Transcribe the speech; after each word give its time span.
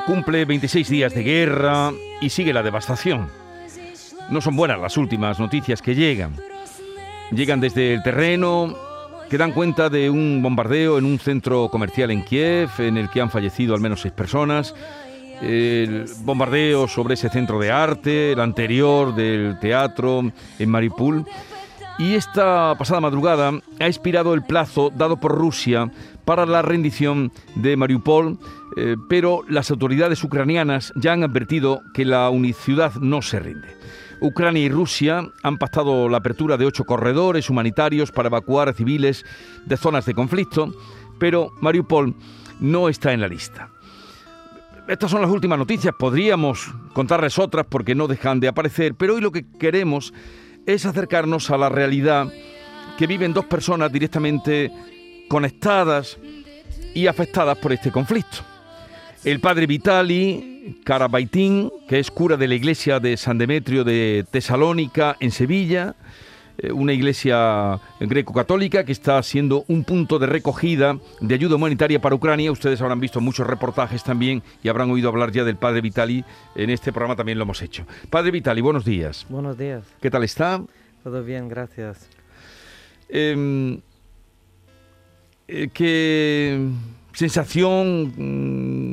Cumple 0.00 0.44
26 0.44 0.88
días 0.88 1.14
de 1.14 1.22
guerra 1.22 1.92
y 2.20 2.30
sigue 2.30 2.52
la 2.52 2.62
devastación. 2.62 3.28
No 4.30 4.40
son 4.40 4.56
buenas 4.56 4.80
las 4.80 4.96
últimas 4.96 5.38
noticias 5.38 5.82
que 5.82 5.94
llegan. 5.94 6.36
Llegan 7.30 7.60
desde 7.60 7.94
el 7.94 8.02
terreno, 8.02 8.74
que 9.30 9.38
dan 9.38 9.52
cuenta 9.52 9.88
de 9.88 10.10
un 10.10 10.40
bombardeo 10.42 10.98
en 10.98 11.04
un 11.04 11.18
centro 11.18 11.68
comercial 11.68 12.10
en 12.10 12.24
Kiev, 12.24 12.70
en 12.78 12.96
el 12.96 13.10
que 13.10 13.20
han 13.20 13.30
fallecido 13.30 13.74
al 13.74 13.80
menos 13.80 14.00
seis 14.00 14.12
personas. 14.12 14.74
El 15.40 16.06
bombardeo 16.20 16.88
sobre 16.88 17.14
ese 17.14 17.28
centro 17.28 17.58
de 17.58 17.70
arte, 17.70 18.32
el 18.32 18.40
anterior 18.40 19.14
del 19.14 19.58
teatro 19.60 20.22
en 20.58 20.70
Mariupol. 20.70 21.26
Y 21.98 22.14
esta 22.14 22.74
pasada 22.76 23.00
madrugada 23.00 23.52
ha 23.78 23.86
expirado 23.86 24.34
el 24.34 24.42
plazo 24.42 24.90
dado 24.90 25.16
por 25.16 25.32
Rusia 25.32 25.90
para 26.24 26.46
la 26.46 26.62
rendición 26.62 27.32
de 27.54 27.76
Mariupol, 27.76 28.38
eh, 28.76 28.96
pero 29.08 29.42
las 29.48 29.70
autoridades 29.70 30.22
ucranianas 30.24 30.92
ya 30.96 31.12
han 31.12 31.22
advertido 31.22 31.82
que 31.92 32.04
la 32.04 32.30
ciudad 32.54 32.94
no 32.94 33.22
se 33.22 33.40
rinde. 33.40 33.68
Ucrania 34.20 34.62
y 34.62 34.68
Rusia 34.68 35.28
han 35.42 35.58
pactado 35.58 36.08
la 36.08 36.18
apertura 36.18 36.56
de 36.56 36.66
ocho 36.66 36.84
corredores 36.84 37.50
humanitarios 37.50 38.10
para 38.10 38.28
evacuar 38.28 38.68
a 38.68 38.72
civiles 38.72 39.24
de 39.66 39.76
zonas 39.76 40.06
de 40.06 40.14
conflicto, 40.14 40.72
pero 41.18 41.52
Mariupol 41.60 42.14
no 42.60 42.88
está 42.88 43.12
en 43.12 43.20
la 43.20 43.28
lista. 43.28 43.70
Estas 44.88 45.10
son 45.10 45.22
las 45.22 45.30
últimas 45.30 45.58
noticias, 45.58 45.94
podríamos 45.98 46.70
contarles 46.92 47.38
otras 47.38 47.66
porque 47.68 47.94
no 47.94 48.06
dejan 48.06 48.40
de 48.40 48.48
aparecer, 48.48 48.94
pero 48.94 49.14
hoy 49.14 49.20
lo 49.20 49.32
que 49.32 49.46
queremos 49.58 50.12
es 50.66 50.84
acercarnos 50.86 51.50
a 51.50 51.58
la 51.58 51.68
realidad 51.68 52.30
que 52.98 53.06
viven 53.06 53.32
dos 53.32 53.46
personas 53.46 53.90
directamente 53.90 54.70
conectadas 55.28 56.18
y 56.94 57.06
afectadas 57.06 57.58
por 57.58 57.72
este 57.72 57.90
conflicto. 57.90 58.38
El 59.24 59.40
padre 59.40 59.66
Vitali 59.66 60.80
Karabaitín, 60.84 61.70
que 61.88 61.98
es 61.98 62.10
cura 62.10 62.36
de 62.36 62.48
la 62.48 62.54
iglesia 62.54 63.00
de 63.00 63.16
San 63.16 63.38
Demetrio 63.38 63.84
de 63.84 64.24
Tesalónica 64.30 65.16
en 65.20 65.30
Sevilla, 65.30 65.94
eh, 66.56 66.70
una 66.72 66.92
iglesia 66.92 67.80
greco-católica 68.00 68.84
que 68.84 68.92
está 68.92 69.22
siendo 69.22 69.64
un 69.66 69.84
punto 69.84 70.18
de 70.18 70.26
recogida 70.26 70.98
de 71.20 71.34
ayuda 71.34 71.56
humanitaria 71.56 72.00
para 72.00 72.14
Ucrania. 72.14 72.52
Ustedes 72.52 72.80
habrán 72.80 73.00
visto 73.00 73.20
muchos 73.20 73.46
reportajes 73.46 74.04
también 74.04 74.42
y 74.62 74.68
habrán 74.68 74.90
oído 74.90 75.08
hablar 75.08 75.32
ya 75.32 75.42
del 75.42 75.56
padre 75.56 75.80
Vitali. 75.80 76.24
En 76.54 76.70
este 76.70 76.92
programa 76.92 77.16
también 77.16 77.38
lo 77.38 77.44
hemos 77.44 77.60
hecho. 77.60 77.86
Padre 78.08 78.30
Vitali, 78.30 78.60
buenos 78.60 78.84
días. 78.84 79.26
Buenos 79.28 79.58
días, 79.58 79.84
¿Qué 80.00 80.10
tal 80.10 80.22
está? 80.22 80.62
todo 81.02 81.22
bien, 81.24 81.48
gracias. 81.48 82.08
Eh, 83.08 83.80
eh, 85.48 85.68
¿Qué 85.72 86.68
sensación 87.12 88.12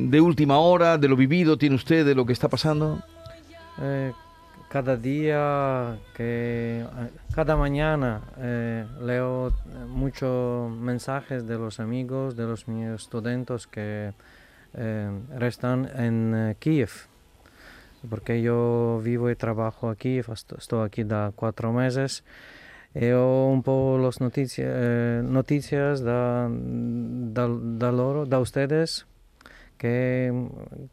mm, 0.05 0.09
de 0.09 0.21
última 0.21 0.57
hora, 0.59 0.97
de 0.97 1.07
lo 1.07 1.15
vivido 1.15 1.57
tiene 1.57 1.75
usted, 1.75 2.05
de 2.05 2.15
lo 2.15 2.25
que 2.25 2.33
está 2.33 2.47
pasando? 2.49 2.99
Eh, 3.81 4.11
cada 4.69 4.95
día, 4.95 5.97
que, 6.15 6.81
eh, 6.85 7.09
cada 7.35 7.55
mañana 7.57 8.21
eh, 8.37 8.85
leo 9.01 9.49
eh, 9.49 9.51
muchos 9.87 10.71
mensajes 10.71 11.45
de 11.47 11.57
los 11.57 11.79
amigos, 11.79 12.35
de 12.35 12.43
los 12.45 12.67
mis 12.67 12.87
estudiantes 12.87 13.67
que 13.67 14.13
restan 15.37 15.89
en 15.97 16.55
Kiev, 16.59 16.91
porque 18.09 18.41
yo 18.41 19.01
vivo 19.03 19.29
y 19.29 19.35
trabajo 19.35 19.89
aquí, 19.89 20.19
est- 20.19 20.53
estoy 20.57 20.85
aquí 20.85 21.03
da 21.03 21.33
cuatro 21.35 21.73
meses. 21.73 22.23
Leo 22.93 23.47
un 23.47 23.61
po' 23.63 23.97
las 23.97 24.19
noticias, 24.19 24.67
eh, 24.69 25.21
noticias 25.23 26.01
da, 26.03 26.47
da, 26.49 27.47
da 27.47 27.89
loro, 27.91 28.25
da 28.25 28.39
ustedes, 28.39 29.05
mm, 29.83 30.45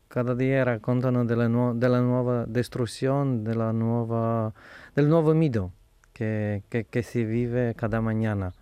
cada 0.09 0.35
día 0.35 0.63
raccontano 0.65 1.25
della, 1.25 1.49
nuo- 1.49 1.73
della 1.75 2.01
nuova 2.01 2.45
distruzione, 2.47 3.43
della 3.43 3.73
nuova, 3.73 4.53
del 4.95 5.07
nuovo 5.07 5.35
mito 5.35 5.73
che, 6.13 6.63
che- 6.69 6.87
che 6.89 7.03
si 7.03 7.25
vive 7.25 7.75
cada 7.75 8.01
mañana, 8.01 8.53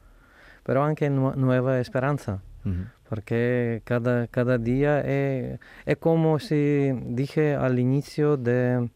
però 0.62 0.80
anche 0.82 1.08
nu- 1.08 1.32
nuova 1.36 1.82
speranza, 1.84 2.40
Ujú. 2.64 2.86
perché 3.08 3.82
cada, 3.84 4.26
cada 4.28 4.56
día 4.56 5.02
è, 5.02 5.56
è 5.84 5.96
come 5.98 6.38
si 6.40 6.90
dije 7.14 7.54
all'inizio 7.54 8.34
de, 8.36 8.88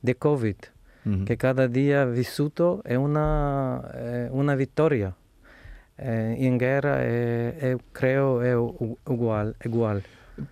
de 0.00 0.14
Covid, 0.16 0.71
Ujú. 1.04 1.24
che 1.24 1.36
cada 1.36 1.66
día 1.66 2.04
vissuto 2.04 2.80
è 2.84 2.94
una, 2.94 3.90
è 3.90 4.28
una 4.30 4.54
vittoria. 4.54 5.12
Eh, 5.96 6.34
in 6.38 6.56
guerra 6.56 7.00
è, 7.00 7.56
è- 7.56 7.76
creo 7.92 8.40
è 8.40 8.54
u- 8.54 8.96
ugual, 9.04 9.54
ugual. 9.64 10.02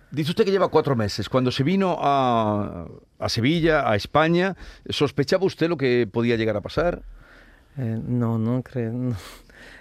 Dice 0.09 0.29
usted 0.29 0.43
que 0.45 0.51
lleva 0.51 0.69
cuatro 0.69 0.95
meses. 0.95 1.27
Cuando 1.27 1.51
se 1.51 1.63
vino 1.63 1.97
a, 1.99 2.85
a 3.17 3.29
Sevilla, 3.29 3.87
a 3.87 3.95
España, 3.95 4.55
¿sospechaba 4.87 5.43
usted 5.45 5.67
lo 5.69 5.75
que 5.77 6.07
podía 6.09 6.35
llegar 6.35 6.55
a 6.55 6.61
pasar? 6.61 7.01
Eh, 7.77 7.99
no, 8.05 8.37
non 8.37 8.61
credo. 8.61 9.15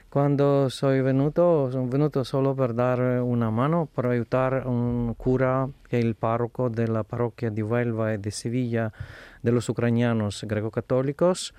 Quando 0.08 0.68
sono 0.70 1.00
venuto, 1.02 1.68
sono 1.70 1.86
venuto 1.86 2.24
solo 2.24 2.52
per 2.54 2.72
dare 2.72 3.18
una 3.18 3.50
mano, 3.50 3.86
per 3.92 4.06
aiutare 4.06 4.62
un 4.64 5.14
cura 5.16 5.68
che 5.86 5.98
è 5.98 6.02
il 6.02 6.16
parroco 6.16 6.68
della 6.68 7.04
parrocchia 7.04 7.48
di 7.50 7.60
Huelva 7.60 8.12
e 8.12 8.18
di 8.18 8.30
Sevilla 8.32 8.90
de 9.42 9.52
los 9.52 9.68
ucranianos 9.68 10.44
greco-católicos, 10.46 11.54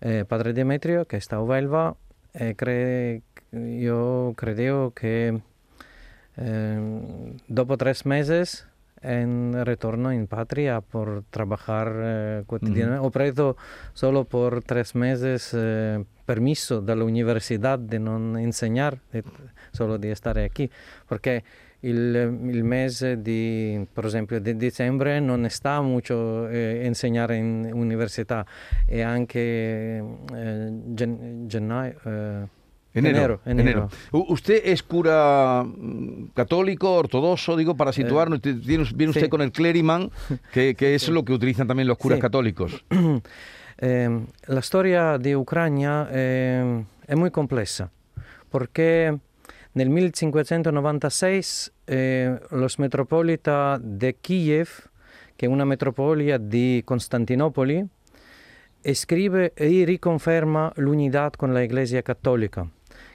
eh, 0.00 0.24
Padre 0.26 0.52
Demetrio, 0.52 1.04
che 1.04 1.20
sta 1.20 1.36
a 1.36 1.42
Huelva. 1.42 1.94
E 2.32 2.54
cre- 2.54 3.22
io 3.50 4.32
credo 4.34 4.92
che 4.92 5.40
eh, 6.34 7.34
dopo 7.46 7.76
tres 7.76 8.04
meses 8.04 8.68
en 9.00 9.64
retorno 9.64 10.10
in 10.10 10.26
patria 10.26 10.80
por 10.80 11.22
trabajar 11.30 11.92
eh, 11.96 12.42
cotidianamente. 12.44 13.06
Ho 13.06 13.10
preso 13.10 13.56
solo 13.92 14.24
por 14.24 14.62
tres 14.62 14.94
meses 14.94 15.54
eh, 15.54 16.04
permesso 16.24 16.80
dall'università 16.80 17.76
di 17.76 17.98
non 17.98 18.38
insegnare, 18.38 19.00
di- 19.10 19.22
solo 19.70 19.96
di 19.96 20.14
stare 20.14 20.50
qui, 20.50 20.68
perché 21.06 21.42
il, 21.80 22.38
il 22.50 22.64
mese 22.64 23.20
di, 23.22 23.86
per 23.92 24.04
esempio, 24.06 24.40
di 24.40 24.56
dicembre 24.56 25.20
non 25.20 25.46
sta 25.50 25.80
molto 25.80 26.48
eh, 26.48 26.84
insegnare 26.84 27.36
in 27.36 27.70
università 27.72 28.44
e 28.86 29.02
anche 29.02 29.38
eh, 30.34 30.72
gen- 30.94 31.44
gennaio, 31.46 31.94
eh, 32.04 32.48
Enero. 32.92 33.40
enero. 33.44 33.90
U- 34.12 34.24
¿Usted 34.28 34.62
es 34.64 34.82
cura 34.82 35.62
mm, 35.62 36.28
católico, 36.32 36.88
ortodoxo, 36.92 37.54
digo, 37.54 37.74
para 37.76 37.92
situarnos? 37.92 38.40
T- 38.40 38.54
tiene- 38.54 38.84
Viene 38.94 39.10
usted 39.10 39.24
sí. 39.24 39.28
con 39.28 39.42
el 39.42 39.50
cleriman, 39.52 40.10
que, 40.50 40.74
que 40.78 40.94
es 40.94 41.06
lo 41.10 41.22
que 41.22 41.34
utilizan 41.34 41.66
también 41.66 41.88
los 41.88 41.98
curas 41.98 42.16
Sí. 42.16 42.22
católicos. 42.22 42.84
Eh, 43.78 44.08
la 44.46 44.62
storia 44.62 45.18
di 45.18 45.34
Ucraina 45.34 46.08
eh, 46.08 46.82
è 47.04 47.14
molto 47.14 47.30
complessa 47.30 47.90
perché 48.48 49.18
nel 49.76 49.90
1596 49.90 51.44
eh, 51.84 52.38
lo 52.48 52.66
metropolita 52.78 53.78
di 53.80 54.16
Kiev, 54.20 54.68
che 55.36 55.44
è 55.44 55.48
una 55.48 55.66
metropolia 55.66 56.38
di 56.38 56.80
Costantinopoli, 56.82 57.86
scrive 58.94 59.52
e 59.52 59.84
riconferma 59.84 60.72
l'unità 60.76 61.30
con 61.36 61.52
la 61.52 61.60
Iglesia 61.60 62.00
cattolica, 62.00 62.66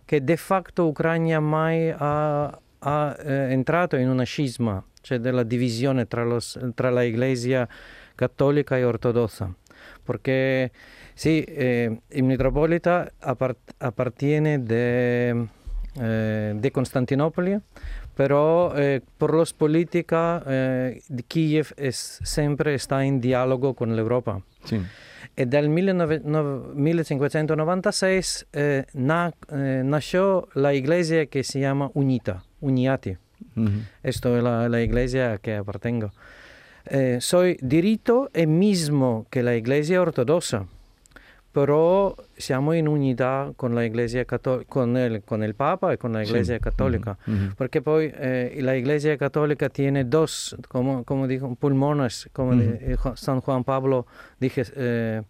che 0.05 0.23
de 0.23 0.37
facto 0.37 0.85
Ucraina 0.85 1.39
mai 1.39 1.91
ha, 1.97 2.59
ha 2.79 3.17
eh, 3.19 3.51
entrato 3.51 3.95
in 3.95 4.07
una 4.07 4.23
scisma, 4.23 4.83
cioè 5.01 5.17
della 5.17 5.43
divisione 5.43 6.07
tra, 6.07 6.23
los- 6.23 6.59
tra 6.75 6.91
la 6.91 7.01
Iglesia 7.01 7.67
cattolica 8.13 8.77
e 8.77 8.83
ortodossa. 8.83 9.51
Perché 10.03 10.69
sì, 11.15 11.41
eh, 11.41 12.01
il 12.07 12.23
metropolita 12.23 13.11
appart- 13.17 13.73
appartiene 13.77 14.61
de, 14.61 15.47
eh, 15.99 16.53
di 16.55 16.71
Costantinopoli, 16.71 17.57
però 18.13 18.73
eh, 18.73 19.01
per 19.17 19.31
la 19.31 19.43
politica 19.55 20.43
eh, 20.43 21.01
Kiev 21.27 21.73
è 21.75 21.89
s- 21.89 22.21
sempre 22.23 22.77
sta 22.77 23.01
in 23.01 23.19
dialogo 23.19 23.73
con 23.73 23.93
l'Europa. 23.93 24.39
Sí. 24.63 24.79
E 25.33 25.45
dal 25.45 25.69
19- 25.69 26.21
no- 26.23 26.71
1596 26.73 28.45
eh, 28.51 28.85
na- 28.93 29.31
eh, 29.51 29.81
nasció 29.83 30.47
la 30.53 30.73
iglesia 30.73 31.25
que 31.27 31.43
se 31.43 31.59
llama 31.59 31.89
Unita, 31.93 32.43
Uniati. 32.59 33.17
Esto 34.03 34.37
es 34.37 34.43
la, 34.43 34.69
la 34.69 34.81
iglesia 34.81 35.37
que 35.39 35.55
apartengo. 35.55 36.11
Eh, 36.85 37.17
soy 37.19 37.57
diritto 37.61 38.29
e 38.33 38.45
mismo 38.45 39.25
que 39.29 39.41
la 39.43 39.55
iglesia 39.55 40.01
ortodossa, 40.01 40.65
però 41.51 42.15
siamo 42.37 42.71
in 42.73 42.87
unità 42.87 43.51
con 43.55 43.73
la 43.75 43.83
iglesia 43.83 44.23
catto- 44.25 44.63
con 44.67 44.95
el, 44.95 45.21
con 45.23 45.43
el 45.43 45.53
Papa 45.53 45.91
e 45.91 45.97
con 45.97 46.13
la 46.13 46.23
iglesia 46.23 46.59
cattolica. 46.59 47.17
Ujú, 47.27 47.35
ujú. 47.35 47.55
Porque 47.55 47.81
poi 47.81 48.11
eh, 48.15 48.57
la 48.61 48.75
iglesia 48.75 49.17
católica 49.17 49.67
tiene 49.69 50.05
dos, 50.05 50.55
como, 50.69 51.03
como 51.03 51.27
dijo, 51.27 51.53
pulmones, 51.55 52.29
como 52.31 52.53
eh, 52.53 52.95
San 53.15 53.41
Juan 53.41 53.63
Pablo 53.65 54.05
dije, 54.39 54.63
eh, 54.75 55.23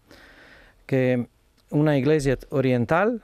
que 0.85 1.27
una 1.71 1.97
iglesia 1.97 2.37
oriental 2.49 3.21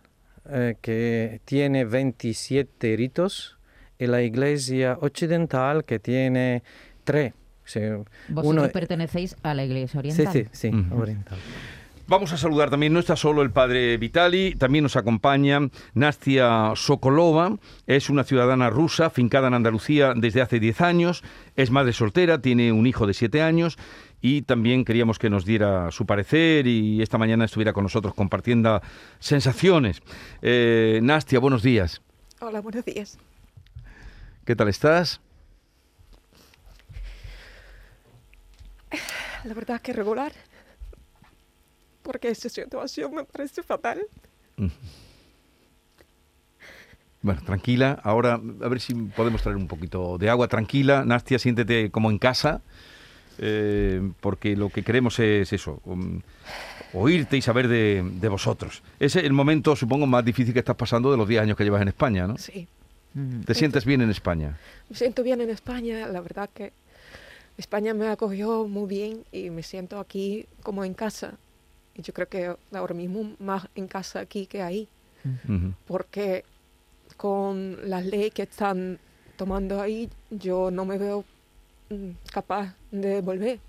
eh, 0.49 0.75
que 0.81 1.39
tiene 1.45 1.85
27 1.85 2.95
ritos 2.95 3.57
y 3.99 4.07
la 4.07 4.21
iglesia 4.21 4.97
occidental 5.01 5.83
que 5.85 5.99
tiene 5.99 6.63
3. 7.03 7.33
Sí, 7.65 7.81
Vosotros 8.29 8.63
uno- 8.63 8.71
pertenecéis 8.71 9.35
a 9.43 9.53
la 9.53 9.65
Iglesia 9.65 9.99
sí, 10.01 10.07
Oriental. 10.07 10.31
sí, 10.33 10.47
sí, 10.51 10.67
Ujú. 10.69 11.01
oriental. 11.01 11.37
Vamos 12.09 12.31
a 12.31 12.37
saludar 12.37 12.69
también, 12.69 12.93
no 12.93 13.01
está 13.01 13.17
solo 13.17 13.41
el 13.41 13.51
padre 13.51 13.97
Vitali, 13.97 14.55
también 14.55 14.83
nos 14.83 14.95
acompaña 14.95 15.59
Nastia 15.93 16.71
Sokolova, 16.75 17.57
es 17.85 18.09
una 18.09 18.23
ciudadana 18.23 18.69
rusa, 18.69 19.09
fincada 19.09 19.49
en 19.49 19.55
Andalucía 19.55 20.13
desde 20.15 20.41
hace 20.41 20.61
10 20.61 20.79
años, 20.79 21.21
es 21.57 21.69
madre 21.69 21.91
soltera, 21.91 22.41
tiene 22.41 22.71
un 22.71 22.87
hijo 22.87 23.07
de 23.07 23.13
7 23.13 23.41
años 23.41 23.77
y 24.21 24.43
también 24.43 24.85
queríamos 24.85 25.19
que 25.19 25.29
nos 25.29 25.43
diera 25.43 25.91
su 25.91 26.05
parecer 26.05 26.65
y 26.65 27.01
esta 27.01 27.17
mañana 27.17 27.43
estuviera 27.43 27.73
con 27.73 27.83
nosotros 27.83 28.13
compartiendo 28.13 28.81
sensaciones. 29.19 30.01
Eh, 30.41 31.01
Nastia, 31.03 31.39
buenos 31.39 31.61
días. 31.61 32.01
Hola, 32.39 32.61
buenos 32.61 32.85
días. 32.85 33.17
¿Qué 34.45 34.55
tal 34.55 34.69
estás? 34.69 35.19
La 39.43 39.53
verdad 39.53 39.81
que 39.81 39.91
regular. 39.91 40.31
Porque 42.07 42.29
esta 42.29 42.47
situación 42.47 43.13
me 43.13 43.25
parece 43.25 43.61
fatal. 43.63 43.99
Bueno, 47.21 47.41
tranquila. 47.45 47.99
Ahora, 48.01 48.35
a 48.35 48.67
ver 48.69 48.79
si 48.79 48.93
podemos 48.93 49.41
traer 49.41 49.57
un 49.57 49.67
poquito 49.67 50.17
de 50.17 50.29
agua. 50.29 50.47
Tranquila, 50.47 51.03
Nastia, 51.03 51.37
siéntete 51.37 51.91
como 51.91 52.09
en 52.09 52.17
casa, 52.17 52.61
eh, 53.39 54.09
porque 54.21 54.55
lo 54.55 54.69
que 54.69 54.83
queremos 54.83 55.19
es 55.19 55.51
eso, 55.51 55.81
um, 55.83 56.21
oírte 56.93 57.35
y 57.35 57.41
saber 57.41 57.67
de, 57.67 58.09
de 58.09 58.29
vosotros. 58.29 58.83
Ese 59.01 59.19
es 59.19 59.25
el 59.25 59.33
momento, 59.33 59.75
supongo, 59.75 60.07
más 60.07 60.23
difícil 60.23 60.53
que 60.53 60.59
estás 60.59 60.77
pasando 60.77 61.11
de 61.11 61.17
los 61.17 61.27
10 61.27 61.41
años 61.41 61.57
que 61.57 61.65
llevas 61.65 61.81
en 61.81 61.89
España, 61.89 62.25
¿no? 62.25 62.37
Sí. 62.37 62.69
¿Te 63.45 63.53
sientes 63.53 63.83
bien 63.83 63.99
en 63.99 64.11
España? 64.11 64.57
Me 64.89 64.95
siento 64.95 65.23
bien 65.23 65.41
en 65.41 65.49
España. 65.49 66.07
La 66.07 66.21
verdad 66.21 66.49
que 66.53 66.71
España 67.57 67.93
me 67.93 68.07
acogió 68.07 68.65
muy 68.65 68.87
bien 68.87 69.25
y 69.33 69.49
me 69.49 69.63
siento 69.63 69.99
aquí 69.99 70.45
como 70.63 70.85
en 70.85 70.93
casa. 70.93 71.33
Y 71.97 72.01
yo 72.03 72.13
creo 72.13 72.29
que 72.29 72.55
ahora 72.71 72.93
mismo 72.93 73.35
más 73.39 73.67
en 73.75 73.87
casa 73.87 74.19
aquí 74.19 74.45
que 74.45 74.61
ahí. 74.61 74.87
Porque 75.85 76.45
con 77.17 77.89
las 77.89 78.05
leyes 78.05 78.33
que 78.33 78.43
están 78.43 78.99
tomando 79.35 79.81
ahí, 79.81 80.09
yo 80.29 80.71
no 80.71 80.85
me 80.85 80.97
veo 80.97 81.25
mm, 81.89 82.11
capaz 82.31 82.75
de 82.91 83.21
volver. 83.21 83.59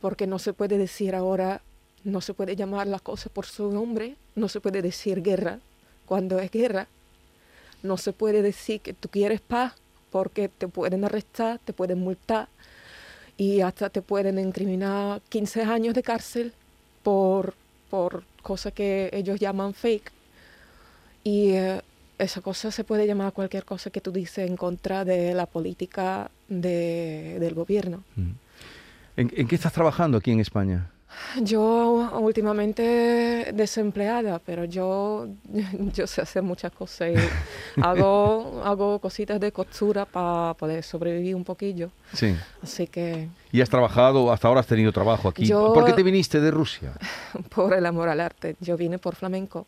Porque 0.00 0.26
no 0.26 0.38
se 0.38 0.52
puede 0.52 0.78
decir 0.78 1.14
ahora, 1.14 1.62
no 2.04 2.20
se 2.20 2.34
puede 2.34 2.54
llamar 2.54 2.86
las 2.86 3.02
cosas 3.02 3.32
por 3.32 3.46
su 3.46 3.72
nombre, 3.72 4.16
no 4.36 4.48
se 4.48 4.60
puede 4.60 4.80
decir 4.82 5.22
guerra 5.22 5.58
cuando 6.06 6.38
es 6.38 6.50
guerra, 6.50 6.86
no 7.82 7.96
se 7.96 8.12
puede 8.12 8.42
decir 8.42 8.80
que 8.80 8.92
tú 8.92 9.08
quieres 9.08 9.40
paz 9.40 9.74
porque 10.10 10.48
te 10.48 10.68
pueden 10.68 11.04
arrestar, 11.04 11.58
te 11.58 11.72
pueden 11.72 11.98
multar 11.98 12.48
y 13.36 13.60
hasta 13.60 13.90
te 13.90 14.02
pueden 14.02 14.38
incriminar 14.38 15.20
15 15.28 15.62
años 15.62 15.94
de 15.94 16.02
cárcel 16.02 16.52
por, 17.08 17.54
por 17.88 18.22
cosas 18.42 18.74
que 18.74 19.08
ellos 19.14 19.40
llaman 19.40 19.72
fake. 19.72 20.12
Y 21.24 21.52
eh, 21.52 21.80
esa 22.18 22.42
cosa 22.42 22.70
se 22.70 22.84
puede 22.84 23.06
llamar 23.06 23.32
cualquier 23.32 23.64
cosa 23.64 23.88
que 23.90 24.02
tú 24.02 24.12
dices 24.12 24.46
en 24.46 24.56
contra 24.58 25.06
de 25.06 25.32
la 25.32 25.46
política 25.46 26.30
de- 26.48 27.38
del 27.40 27.54
gobierno. 27.54 28.02
Ujú. 28.14 28.28
¿En, 29.16 29.32
en 29.34 29.48
qué 29.48 29.54
estás 29.54 29.72
trabajando 29.72 30.18
aquí 30.18 30.32
en 30.32 30.40
España? 30.40 30.90
Yo 31.42 32.10
últimamente 32.20 33.52
desempleada, 33.54 34.38
pero 34.38 34.64
yo, 34.64 35.26
yo 35.94 36.06
sé 36.06 36.22
hacer 36.22 36.42
muchas 36.42 36.72
cosas. 36.72 37.10
y 37.10 37.14
hago, 37.80 38.62
hago 38.64 38.98
cositas 38.98 39.40
de 39.40 39.52
costura 39.52 40.04
para 40.04 40.54
poder 40.54 40.82
sobrevivir 40.82 41.34
un 41.34 41.44
poquillo. 41.44 41.90
Sí. 42.12 42.34
Así 42.62 42.86
que, 42.86 43.28
¿Y 43.52 43.60
has 43.60 43.68
trabajado, 43.70 44.30
hasta 44.32 44.48
ahora 44.48 44.60
has 44.60 44.66
tenido 44.66 44.92
trabajo 44.92 45.28
aquí? 45.28 45.46
Yo- 45.46 45.72
¿Por 45.72 45.84
qué 45.84 45.92
te 45.92 46.02
viniste 46.02 46.40
de 46.40 46.50
Rusia? 46.50 46.92
por 47.54 47.72
el 47.74 47.86
amor 47.86 48.08
al 48.08 48.20
arte, 48.20 48.56
yo 48.60 48.76
vine 48.76 48.98
por 48.98 49.14
flamenco. 49.14 49.66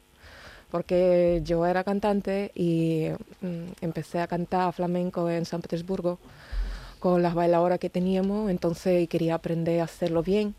Porque 0.71 1.41
yo 1.45 1.67
era 1.67 1.83
cantante 1.83 2.53
y 2.55 3.09
mm, 3.41 3.73
empecé 3.81 4.21
a 4.21 4.29
cantar 4.29 4.73
flamenco 4.73 5.29
en 5.29 5.45
San 5.45 5.61
Petersburgo 5.61 6.19
con 7.01 7.23
las 7.23 7.35
bailadoras 7.35 7.79
que 7.81 7.91
teníamos, 7.91 8.51
entonces 8.51 9.09
quería 9.09 9.35
aprender 9.35 9.81
a 9.81 9.85
hacerlo 9.85 10.23
bien. 10.23 10.55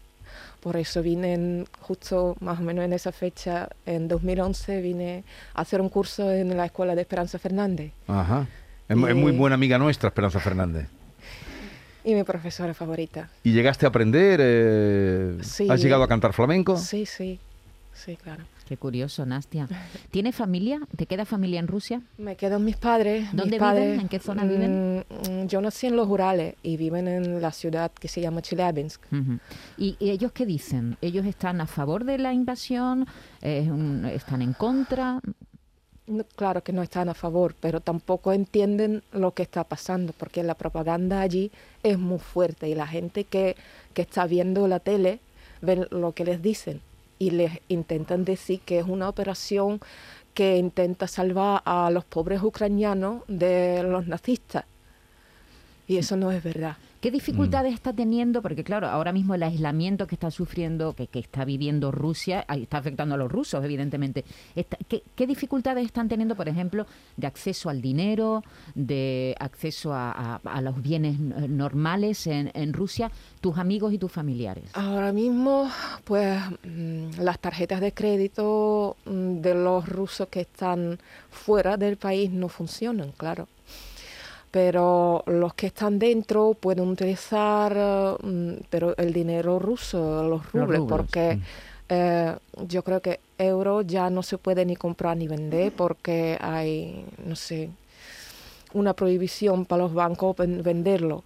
Por 0.61 0.77
eso 0.77 1.01
vine 1.01 1.33
en- 1.33 1.65
justo 1.81 2.35
más 2.39 2.59
o 2.59 2.61
menos 2.61 2.85
en 2.85 2.93
esa 2.93 3.11
fecha, 3.11 3.67
en 3.85 4.07
2011, 4.07 4.79
vine 4.81 5.23
a 5.55 5.61
hacer 5.61 5.81
un 5.81 5.89
curso 5.89 6.31
en 6.31 6.55
la 6.55 6.65
escuela 6.65 6.93
de 6.95 7.01
Esperanza 7.01 7.39
Fernández. 7.39 7.91
Ajá. 8.07 8.47
Es, 8.87 8.95
mu- 8.95 9.07
es 9.07 9.15
muy 9.15 9.31
buena 9.31 9.55
amiga 9.55 9.77
nuestra, 9.79 10.09
Esperanza 10.09 10.39
Fernández. 10.39 10.87
Y 12.03 12.15
mi 12.15 12.23
profesora 12.23 12.73
favorita. 12.73 13.29
¿Y 13.43 13.51
llegaste 13.53 13.85
a 13.85 13.89
aprender? 13.89 14.39
eh, 14.41 15.37
Sí. 15.41 15.67
¿Has 15.69 15.81
llegado 15.81 16.03
a 16.03 16.07
cantar 16.07 16.33
flamenco? 16.33 16.77
Sí, 16.77 17.05
sí, 17.05 17.39
sí, 17.93 18.15
claro. 18.17 18.43
Qué 18.67 18.77
curioso, 18.77 19.25
Nastia. 19.25 19.67
¿Tienes 20.11 20.35
familia? 20.35 20.79
¿Te 20.95 21.05
queda 21.05 21.25
familia 21.25 21.59
en 21.59 21.67
Rusia? 21.67 22.01
Me 22.17 22.35
quedan 22.35 22.63
mis 22.63 22.77
padres. 22.77 23.27
¿Dónde 23.33 23.59
mis 23.59 23.69
viven? 23.71 23.99
¿En 23.99 24.07
qué 24.07 24.19
zona 24.19 24.45
viven? 24.45 24.99
mm, 25.09 25.29
mm, 25.43 25.47
Yo 25.47 25.59
nací 25.61 25.87
en 25.87 25.95
los 25.97 26.07
Urales 26.07 26.55
y 26.63 26.77
viven 26.77 27.07
en 27.07 27.41
la 27.41 27.51
ciudad 27.51 27.91
que 27.91 28.07
se 28.07 28.21
llama 28.21 28.41
Chelyabinsk. 28.41 29.01
¿Y, 29.77 29.97
y 29.99 30.09
ellos 30.11 30.31
qué 30.31 30.45
dicen? 30.45 30.97
¿Ellos 31.01 31.25
están 31.25 31.59
a 31.61 31.67
favor 31.67 32.05
de 32.05 32.17
la 32.17 32.33
invasión? 32.33 33.05
Eh, 33.41 33.69
¿Están 34.13 34.41
en 34.41 34.53
contra? 34.53 35.19
No, 36.07 36.23
claro 36.35 36.63
que 36.63 36.73
no 36.73 36.81
están 36.81 37.09
a 37.09 37.13
favor, 37.13 37.55
pero 37.59 37.79
tampoco 37.79 38.33
entienden 38.33 39.03
lo 39.11 39.33
que 39.33 39.43
está 39.43 39.63
pasando, 39.63 40.13
porque 40.17 40.43
la 40.43 40.55
propaganda 40.55 41.21
allí 41.21 41.51
es 41.83 41.97
muy 41.99 42.19
fuerte 42.19 42.67
y 42.67 42.75
la 42.75 42.87
gente 42.87 43.23
que, 43.23 43.55
que 43.93 44.01
está 44.01 44.25
viendo 44.27 44.67
la 44.67 44.79
tele 44.79 45.19
ve 45.61 45.87
lo 45.91 46.11
que 46.13 46.25
les 46.25 46.41
dicen 46.41 46.81
y 47.21 47.29
les 47.29 47.59
intentan 47.67 48.25
decir 48.25 48.61
que 48.61 48.79
es 48.79 48.87
una 48.87 49.07
operación 49.07 49.79
que 50.33 50.57
intenta 50.57 51.07
salvar 51.07 51.61
a 51.65 51.91
los 51.91 52.03
pobres 52.03 52.41
ucranianos 52.41 53.21
de 53.27 53.83
los 53.83 54.07
nazistas. 54.07 54.65
Y 55.85 55.97
eso 55.97 56.17
no 56.17 56.31
es 56.31 56.41
verdad. 56.43 56.77
¿Qué 57.01 57.09
dificultades 57.09 57.73
está 57.73 57.93
teniendo? 57.93 58.43
Porque 58.43 58.63
claro, 58.63 58.87
ahora 58.87 59.11
mismo 59.11 59.33
el 59.33 59.41
aislamiento 59.41 60.05
que 60.05 60.13
está 60.13 60.29
sufriendo, 60.29 60.93
que, 60.93 61.09
está 61.13 61.45
viviendo 61.45 61.91
Rusia, 61.91 62.45
está 62.47 62.77
afectando 62.77 63.15
a 63.15 63.17
los 63.17 63.31
rusos, 63.31 63.65
evidentemente. 63.65 64.23
¿qué, 65.15 65.25
dificultades 65.25 65.83
están 65.83 66.07
teniendo, 66.07 66.35
por 66.35 66.47
ejemplo, 66.47 66.85
de 67.17 67.25
acceso 67.25 67.71
al 67.71 67.81
dinero, 67.81 68.43
de 68.75 69.35
acceso 69.39 69.93
a, 69.95 70.39
los 70.61 70.79
bienes 70.79 71.15
eh, 71.15 71.47
normales 71.47 72.27
en, 72.27 72.51
en 72.53 72.71
Rusia, 72.71 73.09
tus 73.41 73.57
amigos 73.57 73.93
y 73.93 73.97
tus 73.97 74.11
familiares? 74.11 74.65
Ahora 74.73 75.11
mismo, 75.11 75.71
pues 76.03 76.39
mm, 76.63 77.19
las 77.19 77.39
tarjetas 77.39 77.81
de 77.81 77.93
crédito 77.93 78.95
mm, 79.05 79.41
de 79.41 79.55
los 79.55 79.89
rusos 79.89 80.27
que 80.27 80.41
están 80.41 80.99
fuera 81.31 81.77
del 81.77 81.97
país 81.97 82.29
no 82.29 82.47
funcionan, 82.47 83.11
claro. 83.17 83.47
Pero 84.51 85.23
los 85.27 85.53
que 85.53 85.67
están 85.67 85.97
dentro 85.97 86.53
pueden 86.59 86.89
utilizar, 86.89 88.17
mm, 88.21 88.51
pero 88.69 88.95
el 88.97 89.13
dinero 89.13 89.59
ruso, 89.59 90.23
los 90.27 90.51
rubles, 90.51 90.81
porque 90.89 91.35
mm. 91.37 91.41
eh, 91.89 92.35
yo 92.67 92.83
creo 92.83 93.01
que 93.01 93.19
euro 93.37 93.81
ya 93.81 94.09
no 94.09 94.21
se 94.23 94.37
puede 94.37 94.65
ni 94.65 94.75
comprar 94.75 95.15
ni 95.17 95.27
vender 95.27 95.71
porque 95.71 96.37
hay, 96.41 97.05
no 97.25 97.35
sé, 97.35 97.69
una 98.73 98.93
prohibición 98.93 99.65
para 99.65 99.83
los 99.83 99.93
bancos 99.93 100.35
ven- 100.37 100.63
venderlo. 100.63 101.23